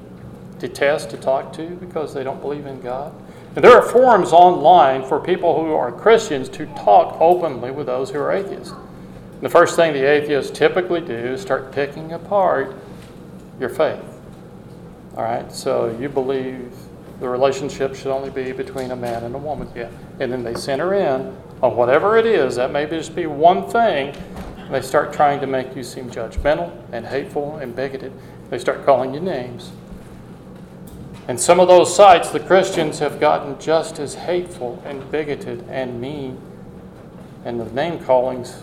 detest 0.58 1.10
to 1.10 1.16
talk 1.16 1.52
to 1.54 1.66
because 1.76 2.14
they 2.14 2.24
don't 2.24 2.40
believe 2.40 2.66
in 2.66 2.80
God. 2.80 3.14
And 3.56 3.64
there 3.64 3.76
are 3.76 3.82
forums 3.82 4.32
online 4.32 5.04
for 5.04 5.18
people 5.18 5.64
who 5.64 5.72
are 5.72 5.90
Christians 5.90 6.48
to 6.50 6.66
talk 6.66 7.20
openly 7.20 7.72
with 7.72 7.86
those 7.86 8.10
who 8.10 8.18
are 8.18 8.30
atheists. 8.30 8.72
And 8.72 9.42
the 9.42 9.48
first 9.48 9.74
thing 9.74 9.92
the 9.92 10.08
atheists 10.08 10.56
typically 10.56 11.00
do 11.00 11.14
is 11.14 11.40
start 11.40 11.72
picking 11.72 12.12
apart 12.12 12.76
your 13.58 13.68
faith. 13.68 14.04
All 15.16 15.24
right, 15.24 15.50
so 15.50 15.96
you 16.00 16.08
believe 16.08 16.72
the 17.18 17.28
relationship 17.28 17.94
should 17.94 18.12
only 18.12 18.30
be 18.30 18.52
between 18.52 18.92
a 18.92 18.96
man 18.96 19.24
and 19.24 19.34
a 19.34 19.38
woman. 19.38 19.68
Yeah. 19.74 19.90
And 20.20 20.32
then 20.32 20.44
they 20.44 20.54
center 20.54 20.94
in 20.94 21.36
on 21.62 21.76
whatever 21.76 22.16
it 22.16 22.26
is, 22.26 22.56
that 22.56 22.70
may 22.70 22.86
just 22.86 23.14
be 23.14 23.26
one 23.26 23.68
thing, 23.68 24.14
and 24.56 24.74
they 24.74 24.80
start 24.80 25.12
trying 25.12 25.40
to 25.40 25.46
make 25.46 25.74
you 25.74 25.82
seem 25.82 26.08
judgmental 26.10 26.72
and 26.92 27.04
hateful 27.04 27.56
and 27.56 27.74
bigoted. 27.74 28.12
They 28.48 28.58
start 28.58 28.86
calling 28.86 29.12
you 29.12 29.20
names. 29.20 29.72
And 31.30 31.38
some 31.38 31.60
of 31.60 31.68
those 31.68 31.94
sites, 31.94 32.30
the 32.30 32.40
Christians 32.40 32.98
have 32.98 33.20
gotten 33.20 33.56
just 33.60 34.00
as 34.00 34.16
hateful 34.16 34.82
and 34.84 35.08
bigoted 35.12 35.64
and 35.68 36.00
mean. 36.00 36.42
And 37.44 37.60
the 37.60 37.66
name 37.66 38.00
callings 38.02 38.60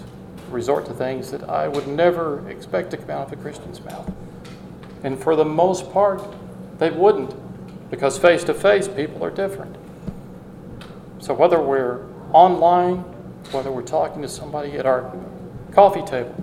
resort 0.49 0.85
to 0.87 0.93
things 0.93 1.31
that 1.31 1.47
I 1.49 1.69
would 1.69 1.87
never 1.87 2.45
expect 2.49 2.91
to 2.91 2.97
come 2.97 3.09
out 3.09 3.27
of 3.27 3.31
a 3.31 3.41
Christian's 3.41 3.81
mouth. 3.85 4.11
And 5.05 5.17
for 5.17 5.37
the 5.37 5.45
most 5.45 5.93
part, 5.93 6.21
they 6.77 6.89
wouldn't, 6.91 7.33
because 7.89 8.17
face 8.17 8.43
to 8.43 8.53
face, 8.53 8.89
people 8.89 9.23
are 9.23 9.31
different. 9.31 9.73
So 11.19 11.33
whether 11.33 11.61
we're 11.61 12.05
online, 12.33 12.97
whether 13.51 13.71
we're 13.71 13.81
talking 13.81 14.21
to 14.23 14.27
somebody 14.27 14.73
at 14.73 14.85
our 14.85 15.15
coffee 15.71 16.03
table, 16.03 16.35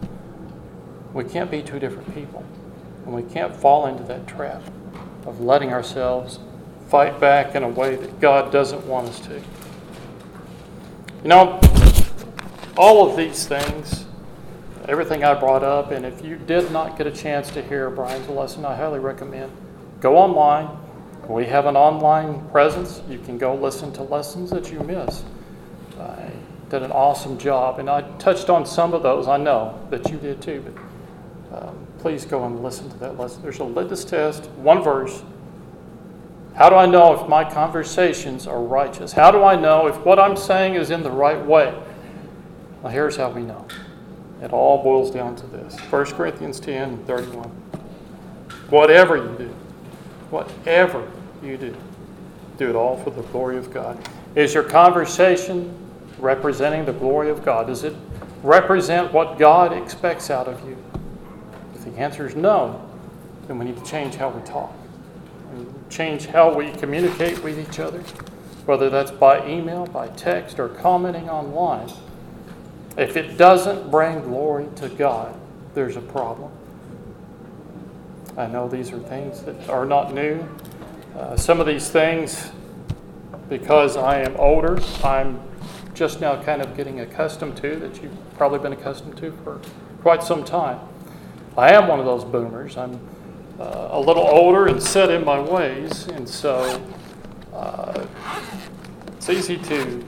we 1.13 1.25
can't 1.25 1.51
be 1.51 1.63
two 1.63 1.79
different 1.79 2.15
people. 2.15 2.43
And 3.05 3.15
we 3.15 3.25
can't 3.25 3.55
fall 3.55 3.89
into 3.89 4.05
that 4.05 4.27
trap 4.27 4.63
of 5.27 5.41
letting 5.41 5.73
ourselves 5.73 6.39
fight 6.89 7.19
back 7.21 7.55
in 7.55 7.63
a 7.63 7.69
way 7.69 7.97
that 7.97 8.21
God 8.21 8.53
doesn't 8.53 8.87
want 8.87 9.09
us 9.09 9.21
to. 9.21 9.41
You 11.23 11.29
know, 11.29 11.61
all 12.77 13.09
of 13.09 13.17
these 13.17 13.47
things, 13.47 14.05
everything 14.89 15.25
I 15.25 15.35
brought 15.35 15.63
up, 15.63 15.91
and 15.91 16.05
if 16.05 16.25
you 16.25 16.37
did 16.37 16.71
not 16.71 16.99
get 16.99 17.07
a 17.07 17.11
chance 17.11 17.51
to 17.53 17.63
hear 17.63 17.89
Brian's 17.91 18.29
lesson, 18.29 18.65
I 18.65 18.77
highly 18.77 19.01
recommend 19.01 19.51
go 20.05 20.19
online. 20.19 20.69
We 21.27 21.47
have 21.47 21.65
an 21.65 21.77
online 21.77 22.47
presence. 22.51 23.01
You 23.09 23.19
can 23.19 23.39
go 23.39 23.55
listen 23.55 23.91
to 23.95 24.03
lessons 24.03 24.51
that 24.51 24.71
you 24.71 24.81
miss. 24.81 25.25
I 25.99 26.31
did 26.69 26.83
an 26.83 26.93
awesome 26.93 27.39
job, 27.39 27.79
and 27.79 27.89
I 27.89 28.03
touched 28.19 28.51
on 28.51 28.67
some 28.67 28.93
of 28.93 29.03
those. 29.03 29.27
I 29.27 29.39
know 29.39 29.81
that 29.89 30.11
you 30.11 30.19
did 30.19 30.43
too, 30.43 30.63
but 31.51 31.69
um, 31.69 31.84
please 32.05 32.27
go 32.27 32.45
and 32.45 32.63
listen 32.63 32.91
to 32.91 32.99
that 32.99 33.19
lesson. 33.19 33.41
There's 33.41 33.61
a 33.61 33.65
litmus 33.65 34.05
test, 34.05 34.45
one 34.59 34.83
verse. 34.83 35.23
How 36.55 36.69
do 36.69 36.77
I 36.77 36.85
know 36.85 37.19
if 37.19 37.27
my 37.31 37.51
conversations 37.51 38.47
are 38.47 38.61
righteous? 38.61 39.11
How 39.11 39.31
do 39.31 39.43
I 39.43 39.57
know 39.57 39.87
if 39.87 39.97
what 40.05 40.19
I'm 40.19 40.37
saying 40.37 40.75
is 40.75 40.91
in 40.91 41.03
the 41.03 41.11
right 41.11 41.43
way? 41.43 41.75
Well, 42.83 42.93
here's 42.93 43.17
how 43.17 43.31
we 43.31 43.41
know. 43.41 43.67
It 44.43 44.53
all 44.53 44.83
boils 44.83 45.13
down 45.13 45.35
to 45.37 45.47
this 45.47 45.81
1 45.81 46.05
Corinthians 46.13 46.61
10 46.61 47.07
31. 47.07 47.49
Whatever 48.69 49.17
you 49.17 49.35
do, 49.39 49.49
whatever 50.29 51.11
you 51.43 51.57
do, 51.57 51.75
do 52.59 52.69
it 52.69 52.77
all 52.77 52.99
for 52.99 53.13
the 53.13 53.23
glory 53.23 53.57
of 53.57 53.73
God. 53.73 53.99
Is 54.35 54.53
your 54.53 54.65
conversation 54.65 55.75
representing 56.19 56.85
the 56.85 56.93
glory 56.93 57.31
of 57.31 57.43
God? 57.43 57.69
Does 57.69 57.83
it 57.83 57.97
represent 58.43 59.11
what 59.11 59.39
God 59.39 59.73
expects 59.73 60.29
out 60.29 60.49
of 60.49 60.63
you? 60.69 60.77
If 61.85 61.95
the 61.95 62.01
answer 62.01 62.27
is 62.27 62.35
no, 62.35 62.81
then 63.47 63.59
we 63.59 63.67
need 63.67 63.77
to 63.77 63.85
change 63.85 64.15
how 64.15 64.31
we 64.31 64.43
talk. 64.43 64.73
And 65.53 65.91
change 65.91 66.27
how 66.27 66.55
we 66.55 66.73
communicate 66.73 67.43
with 67.43 67.59
each 67.59 67.79
other, 67.79 68.01
whether 68.65 68.89
that's 68.89 69.11
by 69.11 69.47
email, 69.47 69.87
by 69.87 70.09
text, 70.09 70.59
or 70.59 70.69
commenting 70.69 71.29
online. 71.29 71.91
If 72.97 73.17
it 73.17 73.37
doesn't 73.37 73.91
bring 73.91 74.23
glory 74.23 74.69
to 74.77 74.89
God, 74.89 75.35
there's 75.75 75.97
a 75.97 76.01
problem. 76.01 76.51
I 78.37 78.47
know 78.47 78.69
these 78.69 78.91
are 78.93 78.99
things 78.99 79.43
that 79.43 79.69
are 79.69 79.85
not 79.85 80.15
new. 80.15 80.47
Uh, 81.17 81.37
some 81.37 81.61
of 81.61 81.67
these 81.67 81.91
things, 81.91 82.51
because 83.49 83.97
I 83.97 84.21
am 84.21 84.35
older, 84.37 84.81
I'm 85.05 85.41
just 85.93 86.21
now 86.21 86.43
kind 86.43 86.63
of 86.63 86.77
getting 86.77 87.01
accustomed 87.01 87.57
to, 87.59 87.77
that 87.77 88.03
you've 88.03 88.17
probably 88.37 88.59
been 88.59 88.73
accustomed 88.73 89.17
to 89.19 89.33
for 89.45 89.61
quite 90.03 90.23
some 90.23 90.45
time. 90.45 90.81
I 91.57 91.73
am 91.73 91.87
one 91.87 92.01
of 92.01 92.05
those 92.05 92.25
boomers. 92.25 92.77
I'm 92.77 92.99
uh, 93.61 93.91
a 93.93 94.01
little 94.01 94.27
older 94.27 94.67
and 94.67 94.83
set 94.83 95.11
in 95.11 95.25
my 95.25 95.39
ways, 95.39 96.09
and 96.09 96.29
so 96.29 96.85
uh, 97.53 98.07
it's 99.13 99.31
easy 99.31 99.57
to 99.59 100.05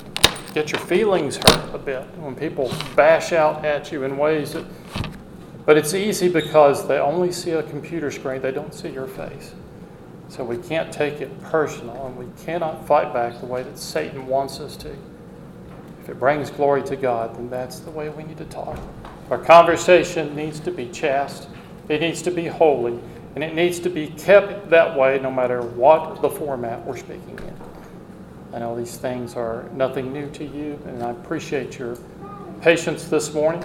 get 0.54 0.72
your 0.72 0.80
feelings 0.80 1.36
hurt 1.36 1.74
a 1.74 1.78
bit 1.78 2.02
when 2.16 2.34
people 2.34 2.72
bash 2.96 3.32
out 3.32 3.64
at 3.64 3.92
you 3.92 4.02
in 4.02 4.16
ways 4.16 4.54
that. 4.54 4.64
But 5.64 5.76
it's 5.76 5.94
easy 5.94 6.28
because 6.28 6.86
they 6.88 6.98
only 6.98 7.30
see 7.30 7.52
a 7.52 7.62
computer 7.62 8.10
screen, 8.10 8.40
they 8.42 8.52
don't 8.52 8.74
see 8.74 8.88
your 8.88 9.06
face. 9.06 9.54
So 10.28 10.42
we 10.42 10.56
can't 10.56 10.92
take 10.92 11.20
it 11.20 11.42
personal, 11.42 12.06
and 12.06 12.16
we 12.16 12.26
cannot 12.44 12.86
fight 12.86 13.12
back 13.12 13.38
the 13.38 13.46
way 13.46 13.62
that 13.62 13.78
Satan 13.78 14.26
wants 14.26 14.58
us 14.58 14.76
to. 14.78 14.96
If 16.02 16.08
it 16.08 16.18
brings 16.18 16.50
glory 16.50 16.82
to 16.84 16.96
God, 16.96 17.36
then 17.36 17.50
that's 17.50 17.80
the 17.80 17.90
way 17.90 18.08
we 18.08 18.24
need 18.24 18.38
to 18.38 18.44
talk. 18.46 18.78
Our 19.30 19.38
conversation 19.38 20.36
needs 20.36 20.60
to 20.60 20.70
be 20.70 20.86
chaste, 20.86 21.48
it 21.88 22.00
needs 22.00 22.22
to 22.22 22.30
be 22.30 22.46
holy, 22.46 22.98
and 23.34 23.42
it 23.42 23.54
needs 23.54 23.80
to 23.80 23.90
be 23.90 24.06
kept 24.06 24.70
that 24.70 24.96
way 24.96 25.18
no 25.18 25.32
matter 25.32 25.62
what 25.62 26.22
the 26.22 26.30
format 26.30 26.84
we're 26.86 26.96
speaking 26.96 27.38
in. 27.38 27.56
I 28.54 28.60
know 28.60 28.76
these 28.76 28.96
things 28.96 29.34
are 29.34 29.68
nothing 29.74 30.12
new 30.12 30.30
to 30.30 30.44
you, 30.44 30.78
and 30.86 31.02
I 31.02 31.10
appreciate 31.10 31.76
your 31.76 31.98
patience 32.62 33.08
this 33.08 33.34
morning. 33.34 33.64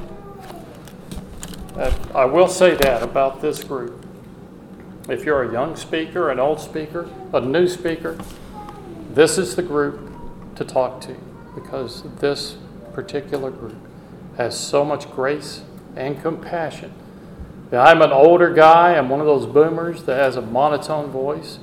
Uh, 1.75 1.93
I 2.15 2.25
will 2.25 2.47
say 2.47 2.73
that 2.75 3.03
about 3.03 3.39
this 3.39 3.63
group. 3.63 4.03
If 5.09 5.25
you're 5.25 5.43
a 5.43 5.53
young 5.53 5.75
speaker, 5.75 6.31
an 6.31 6.39
old 6.39 6.59
speaker, 6.59 7.07
a 7.33 7.39
new 7.39 7.67
speaker, 7.67 8.17
this 9.13 9.37
is 9.37 9.55
the 9.55 9.63
group 9.63 10.11
to 10.55 10.65
talk 10.65 11.01
to 11.01 11.15
because 11.53 12.01
this 12.19 12.57
particular 12.93 13.51
group 13.51 13.77
has 14.37 14.57
so 14.57 14.83
much 14.83 15.09
grace 15.11 15.61
and 15.95 16.21
compassion. 16.21 16.93
Now, 17.71 17.83
I'm 17.83 18.01
an 18.01 18.11
older 18.11 18.53
guy, 18.53 18.95
I'm 18.95 19.09
one 19.09 19.21
of 19.21 19.25
those 19.25 19.45
boomers 19.45 20.03
that 20.03 20.17
has 20.17 20.35
a 20.35 20.41
monotone 20.41 21.09
voice. 21.09 21.59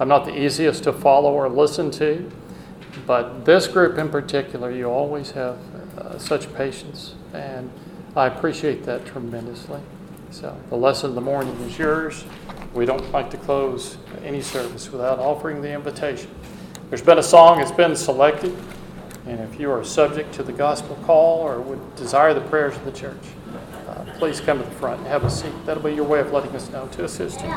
I'm 0.00 0.08
not 0.08 0.24
the 0.24 0.36
easiest 0.36 0.82
to 0.84 0.92
follow 0.92 1.32
or 1.32 1.48
listen 1.48 1.90
to, 1.92 2.30
but 3.06 3.44
this 3.44 3.68
group 3.68 3.98
in 3.98 4.08
particular, 4.08 4.70
you 4.70 4.86
always 4.86 5.30
have 5.32 5.58
uh, 5.98 6.18
such 6.18 6.52
patience, 6.54 7.14
and 7.32 7.70
I 8.16 8.26
appreciate 8.26 8.84
that 8.84 9.06
tremendously. 9.06 9.80
So, 10.30 10.58
the 10.70 10.76
lesson 10.76 11.10
of 11.10 11.14
the 11.14 11.20
morning 11.20 11.54
is 11.60 11.78
yours. 11.78 12.24
We 12.74 12.86
don't 12.86 13.12
like 13.12 13.30
to 13.30 13.36
close 13.36 13.98
any 14.24 14.40
service 14.40 14.90
without 14.90 15.18
offering 15.18 15.60
the 15.60 15.70
invitation. 15.70 16.30
There's 16.88 17.02
been 17.02 17.18
a 17.18 17.22
song 17.22 17.58
that's 17.58 17.70
been 17.70 17.94
selected. 17.94 18.56
And 19.26 19.40
if 19.40 19.60
you 19.60 19.70
are 19.70 19.84
subject 19.84 20.34
to 20.34 20.42
the 20.42 20.52
gospel 20.52 20.96
call 21.04 21.40
or 21.40 21.60
would 21.60 21.96
desire 21.96 22.34
the 22.34 22.40
prayers 22.40 22.76
of 22.76 22.84
the 22.84 22.92
church, 22.92 23.22
uh, 23.88 24.04
please 24.18 24.40
come 24.40 24.58
to 24.58 24.64
the 24.64 24.70
front 24.72 24.98
and 25.00 25.08
have 25.08 25.24
a 25.24 25.30
seat. 25.30 25.52
That'll 25.64 25.82
be 25.82 25.94
your 25.94 26.04
way 26.04 26.20
of 26.20 26.32
letting 26.32 26.54
us 26.56 26.68
know 26.70 26.88
to 26.88 27.04
assist 27.04 27.40
you. 27.40 27.54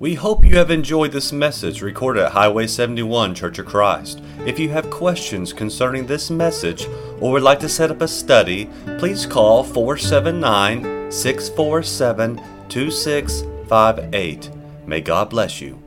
We 0.00 0.14
hope 0.14 0.44
you 0.44 0.56
have 0.56 0.70
enjoyed 0.70 1.12
this 1.12 1.32
message 1.32 1.80
recorded 1.80 2.24
at 2.24 2.32
Highway 2.32 2.66
71 2.66 3.34
Church 3.34 3.58
of 3.58 3.66
Christ. 3.66 4.20
If 4.44 4.58
you 4.58 4.68
have 4.70 4.90
questions 4.90 5.52
concerning 5.52 6.06
this 6.06 6.30
message 6.30 6.86
or 7.20 7.30
would 7.32 7.42
like 7.42 7.60
to 7.60 7.68
set 7.68 7.90
up 7.90 8.02
a 8.02 8.08
study, 8.08 8.68
please 8.98 9.24
call 9.24 9.62
479 9.62 11.12
647 11.12 12.40
2658. 12.68 14.50
May 14.86 15.00
God 15.00 15.30
bless 15.30 15.60
you. 15.60 15.83